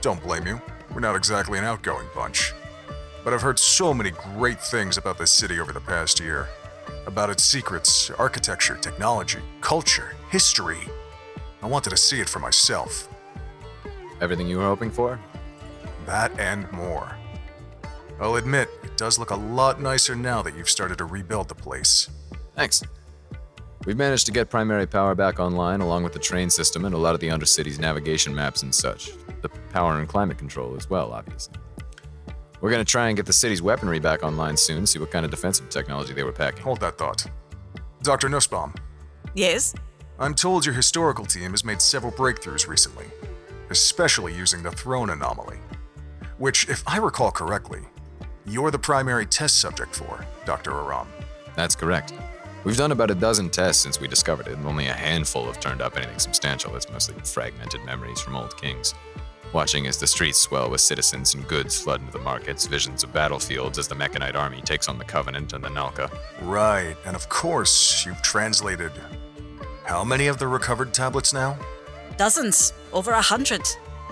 Don't 0.00 0.22
blame 0.22 0.46
you. 0.46 0.60
We're 0.92 1.00
not 1.00 1.16
exactly 1.16 1.58
an 1.58 1.64
outgoing 1.64 2.06
bunch. 2.14 2.52
But 3.24 3.32
I've 3.32 3.42
heard 3.42 3.58
so 3.58 3.94
many 3.94 4.10
great 4.36 4.60
things 4.60 4.98
about 4.98 5.16
this 5.16 5.30
city 5.30 5.60
over 5.60 5.72
the 5.72 5.80
past 5.80 6.18
year. 6.18 6.48
About 7.06 7.30
its 7.30 7.44
secrets, 7.44 8.10
architecture, 8.10 8.76
technology, 8.80 9.38
culture, 9.60 10.14
history. 10.30 10.80
I 11.62 11.66
wanted 11.66 11.90
to 11.90 11.96
see 11.96 12.20
it 12.20 12.28
for 12.28 12.40
myself. 12.40 13.08
Everything 14.20 14.48
you 14.48 14.58
were 14.58 14.64
hoping 14.64 14.90
for? 14.90 15.20
That 16.06 16.36
and 16.38 16.70
more. 16.72 17.16
I'll 18.20 18.36
admit, 18.36 18.68
it 18.82 18.96
does 18.96 19.18
look 19.18 19.30
a 19.30 19.36
lot 19.36 19.80
nicer 19.80 20.14
now 20.14 20.42
that 20.42 20.56
you've 20.56 20.70
started 20.70 20.98
to 20.98 21.04
rebuild 21.04 21.48
the 21.48 21.54
place. 21.54 22.08
Thanks. 22.56 22.82
We've 23.84 23.96
managed 23.96 24.26
to 24.26 24.32
get 24.32 24.48
primary 24.48 24.86
power 24.86 25.14
back 25.14 25.40
online 25.40 25.80
along 25.80 26.04
with 26.04 26.12
the 26.12 26.18
train 26.18 26.50
system 26.50 26.84
and 26.84 26.94
a 26.94 26.98
lot 26.98 27.14
of 27.14 27.20
the 27.20 27.28
Undercity's 27.28 27.78
navigation 27.80 28.32
maps 28.34 28.62
and 28.62 28.72
such. 28.72 29.10
The 29.42 29.48
power 29.48 29.98
and 29.98 30.08
climate 30.08 30.38
control 30.38 30.76
as 30.76 30.88
well, 30.88 31.12
obviously. 31.12 31.54
We're 32.60 32.70
gonna 32.70 32.84
try 32.84 33.08
and 33.08 33.16
get 33.16 33.26
the 33.26 33.32
city's 33.32 33.60
weaponry 33.60 33.98
back 33.98 34.22
online 34.22 34.56
soon, 34.56 34.86
see 34.86 35.00
what 35.00 35.10
kind 35.10 35.24
of 35.24 35.32
defensive 35.32 35.68
technology 35.68 36.12
they 36.12 36.22
were 36.22 36.30
packing. 36.32 36.62
Hold 36.62 36.80
that 36.80 36.96
thought. 36.96 37.26
Dr. 38.02 38.28
Nussbaum, 38.28 38.74
Yes? 39.34 39.74
I'm 40.18 40.34
told 40.34 40.64
your 40.64 40.74
historical 40.74 41.24
team 41.24 41.50
has 41.52 41.64
made 41.64 41.80
several 41.80 42.12
breakthroughs 42.12 42.68
recently, 42.68 43.06
especially 43.70 44.34
using 44.34 44.62
the 44.62 44.70
throne 44.70 45.10
anomaly. 45.10 45.58
Which, 46.38 46.68
if 46.68 46.86
I 46.86 46.98
recall 46.98 47.32
correctly, 47.32 47.80
you're 48.46 48.70
the 48.70 48.78
primary 48.78 49.26
test 49.26 49.58
subject 49.58 49.94
for, 49.94 50.24
Dr. 50.44 50.72
Aram. 50.72 51.08
That's 51.56 51.74
correct. 51.74 52.12
We've 52.64 52.76
done 52.76 52.92
about 52.92 53.10
a 53.10 53.16
dozen 53.16 53.50
tests 53.50 53.82
since 53.82 53.98
we 53.98 54.06
discovered 54.06 54.46
it, 54.46 54.56
and 54.56 54.64
only 54.66 54.86
a 54.86 54.92
handful 54.92 55.46
have 55.46 55.58
turned 55.58 55.82
up 55.82 55.96
anything 55.96 56.20
substantial. 56.20 56.76
It's 56.76 56.88
mostly 56.88 57.16
fragmented 57.24 57.84
memories 57.84 58.20
from 58.20 58.36
old 58.36 58.56
kings. 58.56 58.94
Watching 59.52 59.88
as 59.88 59.98
the 59.98 60.06
streets 60.06 60.38
swell 60.38 60.70
with 60.70 60.80
citizens 60.80 61.34
and 61.34 61.46
goods 61.48 61.80
flood 61.80 62.00
into 62.00 62.12
the 62.12 62.20
markets, 62.20 62.66
visions 62.66 63.02
of 63.02 63.12
battlefields 63.12 63.78
as 63.78 63.88
the 63.88 63.96
Mechanite 63.96 64.36
army 64.36 64.60
takes 64.62 64.88
on 64.88 64.96
the 64.96 65.04
Covenant 65.04 65.52
and 65.52 65.64
the 65.64 65.70
Nalka. 65.70 66.08
Right, 66.40 66.94
and 67.04 67.16
of 67.16 67.28
course, 67.28 68.06
you've 68.06 68.22
translated. 68.22 68.92
How 69.84 70.04
many 70.04 70.28
of 70.28 70.38
the 70.38 70.46
recovered 70.46 70.94
tablets 70.94 71.34
now? 71.34 71.58
Dozens, 72.16 72.72
over 72.92 73.10
a 73.10 73.20
hundred. 73.20 73.62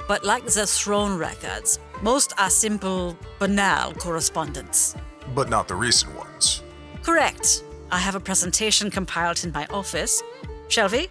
But 0.08 0.24
like 0.24 0.44
the 0.44 0.66
throne 0.66 1.16
records, 1.16 1.78
most 2.02 2.32
are 2.36 2.50
simple, 2.50 3.16
banal 3.38 3.94
correspondence. 3.94 4.96
But 5.36 5.48
not 5.48 5.68
the 5.68 5.76
recent 5.76 6.16
ones. 6.16 6.64
Correct. 7.02 7.62
I 7.92 7.98
have 7.98 8.14
a 8.14 8.20
presentation 8.20 8.90
compiled 8.90 9.42
in 9.42 9.50
my 9.50 9.66
office. 9.66 10.22
Shall 10.68 10.88
we? 10.88 11.09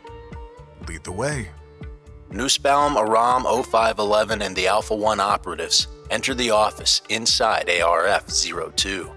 Lead 0.88 1.04
the 1.04 1.12
way. 1.12 1.50
Nussbaum, 2.32 2.96
Aram, 2.96 3.44
0511, 3.44 4.42
and 4.42 4.56
the 4.56 4.68
Alpha 4.68 4.96
1 4.96 5.20
operatives 5.20 5.88
enter 6.10 6.34
the 6.34 6.52
office 6.52 7.02
inside 7.10 7.70
ARF 7.70 8.28
02. 8.76 9.12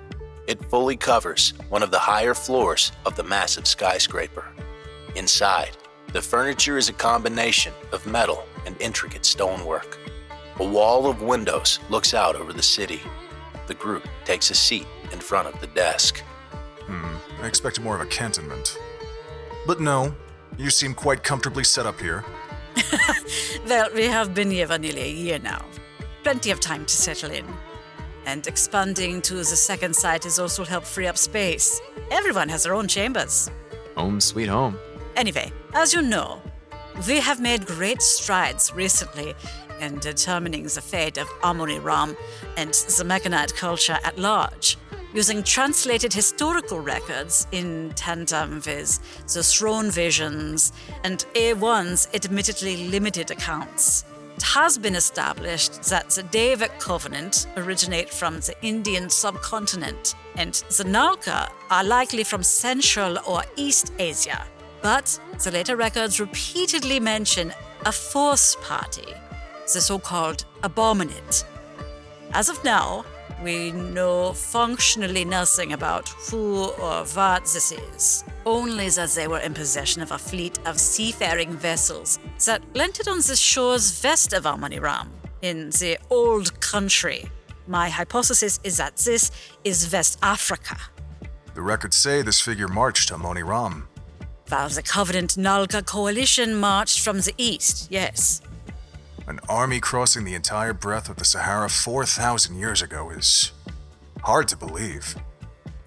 It 0.49 0.65
fully 0.71 0.97
covers 0.97 1.53
one 1.69 1.85
of 1.85 1.93
the 1.93 1.99
higher 2.01 2.35
floors 2.35 2.91
of 3.07 3.15
the 3.15 3.23
massive 3.23 3.69
skyscraper. 3.69 4.45
Inside, 5.15 5.77
the 6.13 6.21
furniture 6.21 6.79
is 6.79 6.89
a 6.89 6.95
combination 6.95 7.73
of 7.93 8.07
metal 8.07 8.45
and 8.67 8.75
intricate 8.81 9.25
stonework. 9.25 9.99
A 10.59 10.67
wall 10.67 11.07
of 11.07 11.23
windows 11.23 11.79
looks 11.91 12.13
out 12.13 12.35
over 12.35 12.53
the 12.53 12.63
city. 12.63 13.01
The 13.69 13.75
group 13.75 14.07
takes 14.25 14.51
a 14.51 14.55
seat 14.55 14.87
in 15.13 15.21
front 15.21 15.47
of 15.47 15.61
the 15.61 15.69
desk. 15.69 16.23
Hmm, 16.93 17.43
I 17.43 17.47
expected 17.47 17.83
more 17.83 17.95
of 17.95 18.03
a 18.03 18.07
cantonment. 18.07 18.79
But 19.67 19.81
no, 19.81 20.15
you 20.59 20.69
seem 20.69 20.93
quite 20.93 21.23
comfortably 21.23 21.65
set 21.65 21.87
up 21.87 21.99
here. 22.01 22.25
Well, 23.67 23.89
we 23.95 24.05
have 24.07 24.35
been 24.35 24.51
here 24.51 24.67
for 24.67 24.77
nearly 24.77 25.03
a 25.03 25.11
year 25.11 25.39
now. 25.39 25.65
Plenty 26.25 26.51
of 26.51 26.61
time 26.61 26.85
to 26.85 26.95
settle 26.95 27.31
in. 27.31 27.47
And 28.27 28.47
expanding 28.47 29.23
to 29.23 29.35
the 29.35 29.45
second 29.45 29.95
site 29.95 30.25
has 30.25 30.39
also 30.39 30.65
helped 30.65 30.87
free 30.87 31.07
up 31.07 31.17
space. 31.17 31.81
Everyone 32.11 32.49
has 32.49 32.65
their 32.65 32.75
own 32.75 32.89
chambers. 32.89 33.51
Home 33.97 34.21
sweet 34.21 34.49
home. 34.49 34.79
Anyway, 35.17 35.53
as 35.75 35.95
you 35.95 36.03
know, 36.03 36.43
we 37.07 37.21
have 37.21 37.41
made 37.41 37.65
great 37.67 38.03
strides 38.03 38.73
recently 38.75 39.35
in 39.81 39.99
determining 40.01 40.65
the 40.65 40.83
fate 40.83 41.19
of 41.19 41.29
Amani 41.43 41.79
Ram 41.79 42.17
and 42.57 42.75
the 42.75 43.05
Mechanite 43.05 43.55
culture 43.55 43.99
at 44.05 44.19
large, 44.19 44.77
using 45.15 45.43
translated 45.43 46.13
historical 46.13 46.81
records 46.81 47.47
in 47.53 47.93
tandem 47.95 48.57
with 48.67 48.99
the 49.33 49.43
throne 49.43 49.91
visions 49.91 50.73
and 51.05 51.27
A1's 51.35 52.09
admittedly 52.15 52.89
limited 52.89 53.31
accounts. 53.31 54.05
it 54.37 54.43
has 54.43 54.77
been 54.79 54.97
established 54.97 55.83
that 55.85 56.11
the 56.11 56.23
Daevite 56.25 56.79
Covenant 56.81 57.47
originate 57.57 58.11
from 58.11 58.41
the 58.41 58.55
Indian 58.63 59.09
subcontinent, 59.09 60.15
and 60.37 60.55
the 60.55 60.85
Nalka 60.85 61.49
are 61.71 61.85
likely 61.85 62.25
from 62.25 62.43
Central 62.43 63.19
or 63.27 63.45
East 63.57 63.93
Asia. 63.99 64.45
But 64.81 65.19
the 65.45 65.53
later 65.53 65.77
records 65.77 66.19
repeatedly 66.19 66.99
mention 66.99 67.53
a 67.87 67.93
fourth 67.93 68.61
party, 68.63 69.15
the 69.73 69.81
so 69.81 69.99
called 69.99 70.45
Abominate. 70.65 71.45
As 72.33 72.49
of 72.49 72.65
now, 72.65 73.05
we 73.43 73.73
know 73.73 74.33
functionally 74.33 75.25
nothing 75.25 75.73
about 75.73 76.09
who 76.09 76.67
or 76.81 77.05
what 77.05 77.43
this 77.43 77.73
is, 77.73 78.25
only 78.47 78.89
that 78.91 79.11
they 79.11 79.27
were 79.29 79.41
in 79.41 79.55
possession 79.55 80.03
of 80.03 80.13
a 80.13 80.19
fleet 80.19 80.59
of 80.67 80.79
seafaring 80.79 81.53
vessels 81.53 82.19
that 82.47 82.63
landed 82.75 83.09
on 83.09 83.19
the 83.19 83.37
shores 83.37 84.01
west 84.03 84.33
of 84.33 84.47
Amani 84.47 84.79
Ram, 84.79 85.11
in 85.43 85.71
the 85.71 85.99
old 86.11 86.61
country. 86.61 87.29
My 87.67 87.89
hypothesis 87.89 88.61
is 88.65 88.77
that 88.77 88.97
this 88.97 89.31
is 89.65 89.93
West 89.93 90.19
Africa. 90.23 90.77
The 91.55 91.63
records 91.63 91.97
say 91.97 92.23
this 92.23 92.41
figure 92.41 92.69
marched 92.69 93.09
to 93.09 93.19
Moni 93.19 93.43
Ram. 93.43 93.89
While 94.49 94.69
the 94.69 94.83
Covenant 94.83 95.37
Nalka 95.37 95.85
coalition 95.85 96.55
marched 96.55 97.01
from 97.01 97.21
the 97.21 97.35
east, 97.39 97.89
yes. 97.91 98.43
An 99.29 99.39
army 99.49 99.79
crossing 99.79 100.25
the 100.25 100.35
entire 100.35 100.73
breadth 100.73 101.09
of 101.09 101.17
the 101.17 101.25
Sahara 101.25 101.69
4,000 101.69 102.57
years 102.57 102.83
ago 102.83 103.11
is 103.11 103.53
hard 104.23 104.49
to 104.49 104.57
believe. 104.57 105.15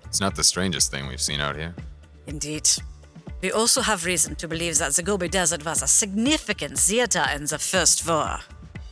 It's 0.05 0.21
not 0.21 0.36
the 0.36 0.43
strangest 0.43 0.89
thing 0.91 1.07
we've 1.07 1.21
seen 1.21 1.41
out 1.41 1.55
here. 1.55 1.75
Indeed. 2.27 2.69
We 3.41 3.51
also 3.51 3.81
have 3.81 4.05
reason 4.05 4.36
to 4.36 4.47
believe 4.47 4.77
that 4.77 4.93
the 4.93 5.03
Gobi 5.03 5.27
Desert 5.27 5.65
was 5.65 5.81
a 5.81 5.88
significant 5.88 6.79
theater 6.79 7.25
in 7.36 7.45
the 7.45 7.59
First 7.59 8.07
War. 8.07 8.39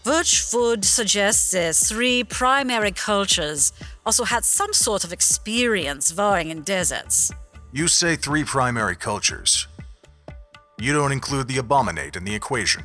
Which 0.06 0.46
would 0.54 0.84
suggest 0.84 1.54
the 1.54 1.72
three 1.74 2.26
primary 2.26 2.92
cultures 2.92 3.72
also 4.06 4.26
had 4.26 4.44
some 4.44 4.74
sort 4.74 5.06
of 5.06 5.14
experience 5.14 6.14
warring 6.16 6.50
in 6.50 6.64
deserts. 6.64 7.32
You 7.72 7.88
say 7.88 8.18
three 8.18 8.44
primary 8.44 8.98
cultures. 8.98 9.68
You 10.78 10.92
don't 10.92 11.14
include 11.14 11.48
the 11.48 11.60
Abominate 11.60 12.18
in 12.18 12.26
the 12.26 12.36
equation. 12.36 12.84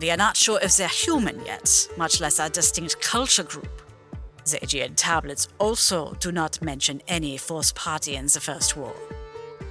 We 0.00 0.10
are 0.10 0.16
not 0.16 0.36
sure 0.36 0.58
if 0.62 0.76
they're 0.76 0.88
human 0.88 1.44
yet, 1.44 1.88
much 1.96 2.20
less 2.20 2.38
a 2.38 2.50
distinct 2.50 3.00
culture 3.00 3.44
group. 3.44 3.82
The 4.44 4.62
Aegean 4.62 4.96
tablets 4.96 5.48
also 5.58 6.14
do 6.14 6.32
not 6.32 6.60
mention 6.60 7.02
any 7.06 7.36
fourth 7.36 7.74
party 7.74 8.16
in 8.16 8.26
the 8.26 8.40
First 8.40 8.76
War. 8.76 8.94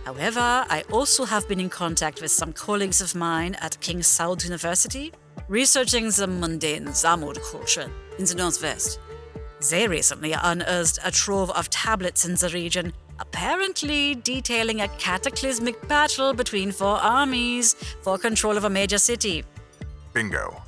However, 0.05 0.39
I 0.39 0.84
also 0.91 1.26
have 1.26 1.47
been 1.47 1.59
in 1.59 1.69
contact 1.69 2.22
with 2.22 2.32
some 2.32 2.53
colleagues 2.53 3.01
of 3.01 3.13
mine 3.13 3.55
at 3.55 3.80
King 3.82 3.99
Saud 3.99 4.43
University, 4.43 5.11
researching 5.47 6.09
the 6.09 6.28
mundane 6.28 6.88
Thamud 6.88 7.39
culture 7.51 7.91
in 8.17 8.26
the 8.26 8.36
Northwest. 8.36 8.99
They 9.69 9.88
recently 9.88 10.32
unearthed 10.32 10.99
a 11.03 11.11
trove 11.11 11.51
of 11.51 11.69
tablets 11.69 12.26
in 12.26 12.36
the 12.36 12.49
region, 12.49 12.93
apparently 13.19 14.15
detailing 14.15 14.82
a 14.82 14.88
cataclysmic 14.88 15.88
battle 15.88 16.34
between 16.34 16.72
four 16.72 16.95
armies 16.95 17.76
for 18.01 18.17
control 18.17 18.57
of 18.57 18.63
a 18.63 18.69
major 18.69 18.97
city. 18.97 19.43
Bingo. 20.14 20.62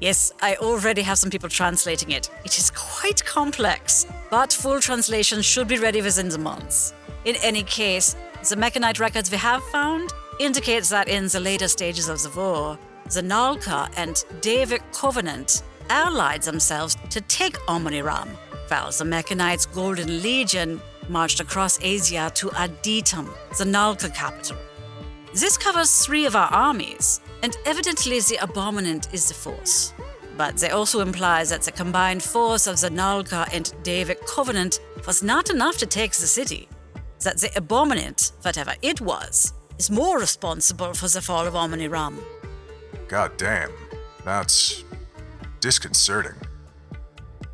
Yes, 0.00 0.32
I 0.42 0.56
already 0.56 1.02
have 1.02 1.18
some 1.18 1.30
people 1.30 1.48
translating 1.48 2.10
it. 2.10 2.28
It 2.44 2.58
is 2.58 2.72
quite 2.72 3.24
complex, 3.24 4.06
but 4.30 4.52
full 4.52 4.80
translation 4.80 5.42
should 5.42 5.68
be 5.68 5.78
ready 5.78 6.02
within 6.02 6.28
the 6.28 6.38
months. 6.38 6.92
In 7.24 7.36
any 7.36 7.62
case, 7.62 8.16
the 8.48 8.56
Mechanite 8.56 8.98
records 8.98 9.30
we 9.30 9.36
have 9.36 9.62
found 9.64 10.12
indicates 10.40 10.88
that 10.88 11.08
in 11.08 11.28
the 11.28 11.38
later 11.38 11.68
stages 11.68 12.08
of 12.08 12.20
the 12.22 12.30
war, 12.30 12.76
the 13.12 13.22
Nalka 13.22 13.88
and 13.96 14.24
Daevite 14.40 14.82
Covenant 14.92 15.62
allied 15.88 16.42
themselves 16.42 16.96
to 17.10 17.20
take 17.20 17.56
Amani 17.68 18.02
Ram, 18.02 18.28
while 18.66 18.90
the 18.90 19.04
Mechanites' 19.04 19.66
Golden 19.66 20.20
Legion 20.20 20.80
marched 21.08 21.38
across 21.38 21.78
Asia 21.80 22.30
to 22.34 22.48
Adytum, 22.48 23.28
the 23.56 23.64
Nalka 23.64 24.12
capital. 24.12 24.56
This 25.34 25.56
covers 25.56 26.04
three 26.04 26.26
of 26.26 26.34
our 26.34 26.48
armies, 26.48 27.20
and 27.42 27.56
evidently 27.66 28.20
the 28.20 28.38
Abominant 28.40 29.12
is 29.12 29.28
the 29.28 29.34
force. 29.34 29.92
But 30.36 30.56
they 30.56 30.70
also 30.70 31.00
implies 31.00 31.50
that 31.50 31.62
the 31.62 31.72
combined 31.72 32.22
force 32.22 32.66
of 32.66 32.80
the 32.80 32.88
Nalka 32.88 33.48
and 33.52 33.74
Daevite 33.82 34.26
Covenant 34.26 34.80
was 35.06 35.22
not 35.22 35.50
enough 35.50 35.76
to 35.78 35.86
take 35.86 36.12
the 36.12 36.26
city. 36.26 36.68
That 37.20 37.38
the 37.38 37.48
Abominant, 37.48 38.32
whatever 38.42 38.74
it 38.82 39.00
was, 39.00 39.52
is 39.78 39.90
more 39.90 40.18
responsible 40.18 40.94
for 40.94 41.08
the 41.08 41.20
fall 41.20 41.46
of 41.46 41.54
Amani 41.54 41.88
Ram. 41.88 42.18
God 43.08 43.36
damn. 43.36 43.70
That's 44.24 44.84
disconcerting. 45.60 46.40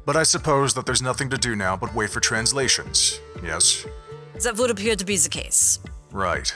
But 0.07 0.17
I 0.17 0.23
suppose 0.23 0.73
that 0.75 0.87
there's 0.87 1.03
nothing 1.03 1.29
to 1.31 1.37
do 1.37 1.55
now 1.55 1.77
but 1.77 1.95
wait 1.95 2.11
for 2.11 2.21
translations, 2.21 3.21
yes? 3.43 3.85
That 4.43 4.57
would 4.57 4.71
appear 4.71 4.97
to 4.97 5.05
be 5.05 5.17
the 5.17 5.29
case. 5.29 5.81
Right. 6.11 6.55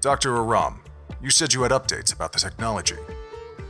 Dr. 0.00 0.36
Aram, 0.36 0.80
you 1.24 1.30
said 1.30 1.54
you 1.54 1.62
had 1.62 1.72
updates 1.72 2.14
about 2.14 2.34
the 2.34 2.38
technology. 2.38 2.98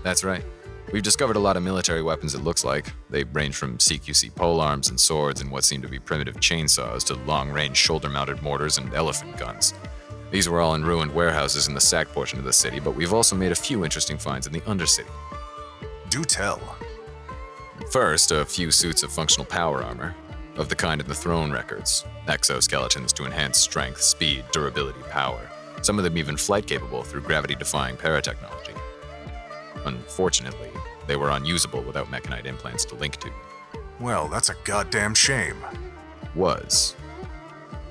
That's 0.02 0.24
right. 0.24 0.44
We've 0.92 1.04
discovered 1.04 1.36
a 1.36 1.38
lot 1.38 1.56
of 1.56 1.62
military 1.62 2.02
weapons, 2.02 2.34
it 2.34 2.42
looks 2.42 2.64
like. 2.64 2.92
They 3.10 3.22
range 3.22 3.54
from 3.54 3.78
CQC 3.78 4.34
polearms 4.34 4.88
and 4.88 4.98
swords 4.98 5.40
and 5.40 5.52
what 5.52 5.62
seem 5.62 5.80
to 5.82 5.88
be 5.88 6.00
primitive 6.00 6.34
chainsaws 6.36 7.04
to 7.04 7.14
long 7.26 7.52
range 7.52 7.76
shoulder 7.76 8.08
mounted 8.08 8.42
mortars 8.42 8.78
and 8.78 8.92
elephant 8.92 9.36
guns. 9.36 9.72
These 10.32 10.48
were 10.48 10.60
all 10.60 10.74
in 10.74 10.84
ruined 10.84 11.14
warehouses 11.14 11.68
in 11.68 11.74
the 11.74 11.80
sack 11.80 12.08
portion 12.08 12.40
of 12.40 12.44
the 12.44 12.52
city, 12.52 12.80
but 12.80 12.96
we've 12.96 13.14
also 13.14 13.36
made 13.36 13.52
a 13.52 13.56
few 13.56 13.84
interesting 13.84 14.18
finds 14.18 14.48
in 14.48 14.52
the 14.52 14.60
Undercity. 14.62 15.06
Do 16.10 16.24
tell. 16.24 16.60
First, 17.92 18.32
a 18.32 18.44
few 18.44 18.72
suits 18.72 19.04
of 19.04 19.12
functional 19.12 19.46
power 19.46 19.80
armor, 19.80 20.16
of 20.56 20.68
the 20.68 20.76
kind 20.76 21.00
in 21.00 21.06
the 21.06 21.14
throne 21.14 21.52
records 21.52 22.04
exoskeletons 22.26 23.12
to 23.12 23.26
enhance 23.26 23.58
strength, 23.58 24.00
speed, 24.00 24.44
durability, 24.50 25.02
power. 25.08 25.48
Some 25.84 25.98
of 25.98 26.04
them 26.04 26.16
even 26.16 26.38
flight 26.38 26.66
capable 26.66 27.02
through 27.02 27.20
gravity 27.20 27.54
defying 27.54 27.98
paratechnology. 27.98 28.74
Unfortunately, 29.84 30.70
they 31.06 31.14
were 31.14 31.28
unusable 31.28 31.82
without 31.82 32.10
mechanite 32.10 32.46
implants 32.46 32.86
to 32.86 32.94
link 32.94 33.18
to. 33.18 33.30
Well, 34.00 34.28
that's 34.28 34.48
a 34.48 34.56
goddamn 34.64 35.12
shame. 35.12 35.58
Was. 36.34 36.96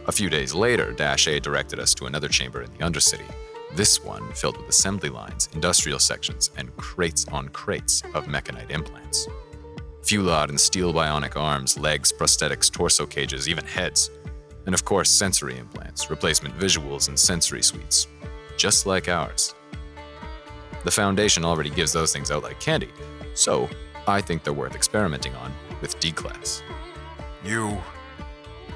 A 0.08 0.12
few 0.12 0.28
days 0.28 0.56
later, 0.56 0.92
Dash 0.92 1.28
A 1.28 1.40
directed 1.40 1.80
us 1.80 1.94
to 1.94 2.08
another 2.08 2.28
chamber 2.28 2.64
in 2.64 2.72
the 2.72 2.80
Undercity. 2.80 3.32
This 3.76 4.04
one 4.04 4.34
filled 4.34 4.58
with 4.58 4.70
assembly 4.70 5.10
lines, 5.10 5.50
industrial 5.54 6.00
sections, 6.00 6.50
and 6.58 6.76
crates 6.78 7.28
on 7.28 7.50
crates 7.50 8.02
of 8.16 8.26
mechanite 8.26 8.72
implants. 8.72 9.28
Fulad 10.02 10.50
and 10.50 10.60
steel 10.60 10.92
bionic 10.96 11.38
arms, 11.38 11.78
legs, 11.78 12.12
prosthetics, 12.12 12.72
torso 12.72 13.06
cages, 13.06 13.48
even 13.48 13.66
heads. 13.66 14.10
And 14.66 14.74
of 14.74 14.86
course, 14.86 15.10
sensory 15.10 15.58
implants, 15.58 16.10
replacement 16.10 16.58
visuals, 16.58 17.08
and 17.10 17.20
sensory 17.20 17.62
suites. 17.62 18.08
Just 18.58 18.86
like 18.86 19.10
ours. 19.10 19.56
The 20.84 20.92
Foundation 20.92 21.46
already 21.46 21.70
gives 21.70 21.94
those 21.94 22.12
things 22.12 22.30
out 22.32 22.44
like 22.44 22.60
candy, 22.60 22.90
so 23.34 23.70
I 24.08 24.22
think 24.22 24.44
they're 24.44 24.54
worth 24.54 24.76
experimenting 24.76 25.34
on 25.36 25.54
with 25.82 26.00
D 26.00 26.12
Class. 26.12 26.62
You 27.44 27.78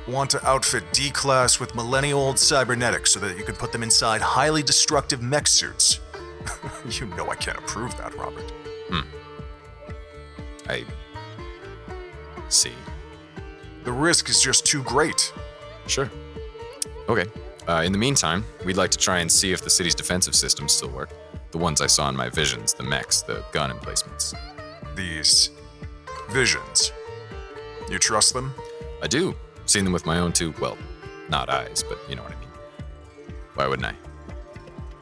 want 0.07 0.29
to 0.31 0.47
outfit 0.47 0.83
D 0.93 1.09
Class 1.09 1.59
with 1.59 1.75
millennial 1.75 2.19
old 2.19 2.39
cybernetics 2.39 3.11
so 3.11 3.19
that 3.19 3.37
you 3.37 3.43
can 3.43 3.55
put 3.55 3.71
them 3.71 3.83
inside 3.83 4.21
highly 4.21 4.63
destructive 4.63 5.21
mech 5.21 5.47
suits. 5.47 5.99
you 6.89 7.07
know 7.07 7.29
I 7.29 7.35
can't 7.35 7.57
approve 7.57 7.97
that, 7.97 8.15
Robert. 8.15 8.51
Hmm. 8.89 9.01
I 10.69 10.85
see. 12.49 12.73
The 13.83 13.91
risk 13.91 14.29
is 14.29 14.41
just 14.41 14.65
too 14.65 14.83
great. 14.83 15.33
Sure. 15.87 16.09
Okay. 17.09 17.25
Uh, 17.67 17.81
in 17.85 17.91
the 17.91 17.97
meantime, 17.97 18.45
we'd 18.65 18.77
like 18.77 18.91
to 18.91 18.97
try 18.97 19.19
and 19.19 19.31
see 19.31 19.51
if 19.51 19.61
the 19.61 19.69
city's 19.69 19.95
defensive 19.95 20.35
systems 20.35 20.73
still 20.73 20.89
work. 20.89 21.09
The 21.51 21.57
ones 21.57 21.81
I 21.81 21.87
saw 21.87 22.07
in 22.09 22.15
my 22.15 22.29
visions, 22.29 22.73
the 22.73 22.83
mechs, 22.83 23.21
the 23.21 23.43
gun 23.51 23.71
emplacements. 23.71 24.33
These 24.95 25.51
visions. 26.29 26.91
You 27.89 27.99
trust 27.99 28.33
them? 28.33 28.53
I 29.01 29.07
do. 29.07 29.35
Seen 29.65 29.83
them 29.83 29.93
with 29.93 30.05
my 30.05 30.19
own 30.19 30.33
two, 30.33 30.53
well, 30.59 30.77
not 31.29 31.49
eyes, 31.49 31.83
but 31.87 31.99
you 32.09 32.15
know 32.15 32.23
what 32.23 32.31
I 32.31 32.39
mean. 32.39 32.49
Why 33.55 33.67
wouldn't 33.67 33.87
I? 33.87 33.93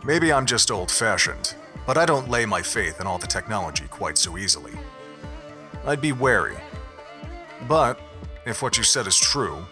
Maybe 0.03 0.31
I'm 0.31 0.45
just 0.45 0.71
old 0.71 0.91
fashioned, 0.91 1.55
but 1.85 1.97
I 1.97 2.05
don't 2.05 2.29
lay 2.29 2.45
my 2.45 2.61
faith 2.61 2.99
in 3.01 3.07
all 3.07 3.17
the 3.17 3.27
technology 3.27 3.85
quite 3.89 4.17
so 4.17 4.37
easily. 4.37 4.73
I'd 5.85 6.01
be 6.01 6.11
wary. 6.11 6.57
But, 7.67 7.99
if 8.45 8.61
what 8.61 8.77
you 8.77 8.83
said 8.83 9.07
is 9.07 9.19
true, 9.19 9.65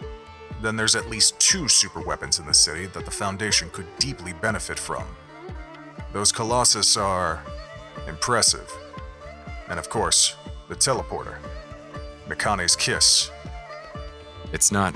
then 0.64 0.76
there's 0.76 0.96
at 0.96 1.10
least 1.10 1.38
two 1.38 1.68
super 1.68 2.00
weapons 2.00 2.38
in 2.38 2.46
the 2.46 2.54
city 2.54 2.86
that 2.86 3.04
the 3.04 3.10
Foundation 3.10 3.68
could 3.70 3.86
deeply 3.98 4.32
benefit 4.32 4.78
from. 4.78 5.04
Those 6.14 6.32
Colossus 6.32 6.96
are 6.96 7.42
impressive. 8.08 8.72
And 9.68 9.78
of 9.78 9.90
course, 9.90 10.36
the 10.68 10.74
teleporter. 10.74 11.36
Mekhane's 12.28 12.76
kiss. 12.76 13.30
It's 14.52 14.72
not. 14.72 14.94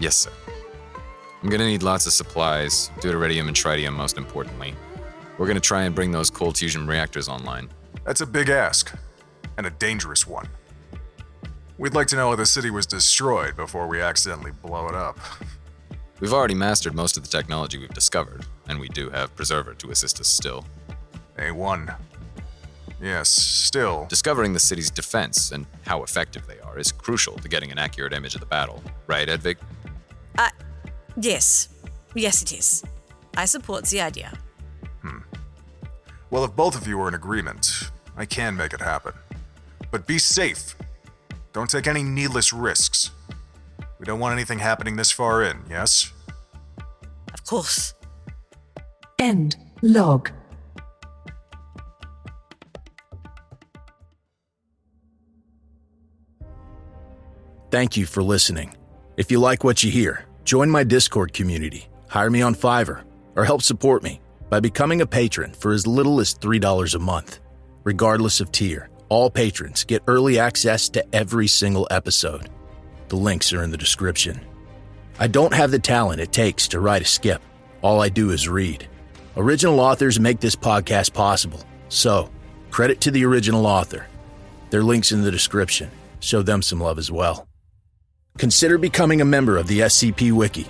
Yes, 0.00 0.16
sir. 0.16 0.32
I'm 1.42 1.48
gonna 1.48 1.66
need 1.66 1.84
lots 1.84 2.06
of 2.06 2.12
supplies, 2.12 2.90
deuterium 2.96 3.46
and 3.46 3.56
tritium 3.56 3.92
most 3.92 4.18
importantly. 4.18 4.74
We're 5.38 5.46
gonna 5.46 5.60
try 5.60 5.82
and 5.82 5.94
bring 5.94 6.10
those 6.10 6.30
cold 6.30 6.58
fusion 6.58 6.88
reactors 6.88 7.28
online. 7.28 7.68
That's 8.04 8.20
a 8.20 8.26
big 8.26 8.48
ask, 8.48 8.92
and 9.56 9.66
a 9.66 9.70
dangerous 9.70 10.26
one. 10.26 10.48
We'd 11.78 11.94
like 11.94 12.08
to 12.08 12.16
know 12.16 12.30
how 12.30 12.34
the 12.34 12.44
city 12.44 12.70
was 12.70 12.86
destroyed 12.86 13.54
before 13.54 13.86
we 13.86 14.00
accidentally 14.00 14.50
blow 14.50 14.88
it 14.88 14.96
up. 14.96 15.16
We've 16.18 16.32
already 16.32 16.54
mastered 16.54 16.92
most 16.92 17.16
of 17.16 17.22
the 17.22 17.28
technology 17.28 17.78
we've 17.78 17.94
discovered, 17.94 18.44
and 18.66 18.80
we 18.80 18.88
do 18.88 19.10
have 19.10 19.34
Preserver 19.36 19.74
to 19.74 19.92
assist 19.92 20.20
us 20.20 20.26
still. 20.26 20.64
A1. 21.36 21.96
Yes, 23.00 23.28
still. 23.28 24.06
Discovering 24.08 24.52
the 24.52 24.58
city's 24.58 24.90
defense 24.90 25.52
and 25.52 25.66
how 25.86 26.02
effective 26.02 26.48
they 26.48 26.58
are 26.58 26.80
is 26.80 26.90
crucial 26.90 27.36
to 27.36 27.48
getting 27.48 27.70
an 27.70 27.78
accurate 27.78 28.12
image 28.12 28.34
of 28.34 28.40
the 28.40 28.46
battle, 28.48 28.82
right, 29.06 29.28
Edvig? 29.28 29.58
Uh, 30.36 30.48
yes. 31.16 31.68
Yes, 32.16 32.42
it 32.42 32.54
is. 32.54 32.82
I 33.36 33.44
support 33.44 33.84
the 33.84 34.00
idea. 34.00 34.36
Hmm. 35.02 35.18
Well, 36.30 36.42
if 36.42 36.56
both 36.56 36.76
of 36.76 36.88
you 36.88 37.00
are 37.02 37.06
in 37.06 37.14
agreement, 37.14 37.92
I 38.16 38.24
can 38.24 38.56
make 38.56 38.72
it 38.72 38.80
happen. 38.80 39.12
But 39.92 40.08
be 40.08 40.18
safe. 40.18 40.74
Don't 41.58 41.68
take 41.68 41.88
any 41.88 42.04
needless 42.04 42.52
risks. 42.52 43.10
We 43.98 44.04
don't 44.04 44.20
want 44.20 44.32
anything 44.32 44.60
happening 44.60 44.94
this 44.94 45.10
far 45.10 45.42
in, 45.42 45.64
yes? 45.68 46.12
Of 47.34 47.44
course. 47.44 47.94
End 49.18 49.56
log. 49.82 50.30
Thank 57.72 57.96
you 57.96 58.06
for 58.06 58.22
listening. 58.22 58.76
If 59.16 59.32
you 59.32 59.40
like 59.40 59.64
what 59.64 59.82
you 59.82 59.90
hear, 59.90 60.26
join 60.44 60.70
my 60.70 60.84
Discord 60.84 61.32
community, 61.32 61.88
hire 62.06 62.30
me 62.30 62.40
on 62.40 62.54
Fiverr, 62.54 63.02
or 63.34 63.44
help 63.44 63.62
support 63.62 64.04
me 64.04 64.20
by 64.48 64.60
becoming 64.60 65.00
a 65.00 65.06
patron 65.08 65.52
for 65.54 65.72
as 65.72 65.88
little 65.88 66.20
as 66.20 66.34
$3 66.34 66.94
a 66.94 66.98
month. 67.00 67.40
Regardless 67.82 68.38
of 68.38 68.52
tier, 68.52 68.90
all 69.08 69.30
patrons 69.30 69.84
get 69.84 70.02
early 70.06 70.38
access 70.38 70.88
to 70.90 71.14
every 71.14 71.46
single 71.46 71.86
episode. 71.90 72.48
The 73.08 73.16
links 73.16 73.52
are 73.52 73.62
in 73.62 73.70
the 73.70 73.76
description. 73.76 74.40
I 75.18 75.26
don't 75.26 75.54
have 75.54 75.70
the 75.70 75.78
talent 75.78 76.20
it 76.20 76.32
takes 76.32 76.68
to 76.68 76.80
write 76.80 77.02
a 77.02 77.06
skip. 77.06 77.42
All 77.82 78.00
I 78.02 78.08
do 78.08 78.30
is 78.30 78.48
read. 78.48 78.86
Original 79.36 79.80
authors 79.80 80.20
make 80.20 80.40
this 80.40 80.56
podcast 80.56 81.12
possible, 81.12 81.60
so 81.88 82.30
credit 82.70 83.00
to 83.02 83.10
the 83.10 83.24
original 83.24 83.66
author. 83.66 84.06
Their 84.70 84.82
links 84.82 85.12
in 85.12 85.22
the 85.22 85.30
description. 85.30 85.90
Show 86.20 86.42
them 86.42 86.62
some 86.62 86.80
love 86.80 86.98
as 86.98 87.10
well. 87.10 87.46
Consider 88.36 88.78
becoming 88.78 89.20
a 89.20 89.24
member 89.24 89.56
of 89.56 89.66
the 89.66 89.80
SCP 89.80 90.32
Wiki. 90.32 90.68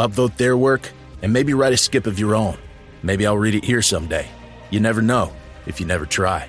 Upvote 0.00 0.36
their 0.36 0.56
work 0.56 0.90
and 1.22 1.32
maybe 1.32 1.54
write 1.54 1.72
a 1.72 1.76
skip 1.76 2.06
of 2.06 2.18
your 2.18 2.34
own. 2.34 2.58
Maybe 3.02 3.26
I'll 3.26 3.38
read 3.38 3.54
it 3.54 3.64
here 3.64 3.82
someday. 3.82 4.28
You 4.70 4.80
never 4.80 5.00
know 5.00 5.32
if 5.66 5.80
you 5.80 5.86
never 5.86 6.06
try. 6.06 6.48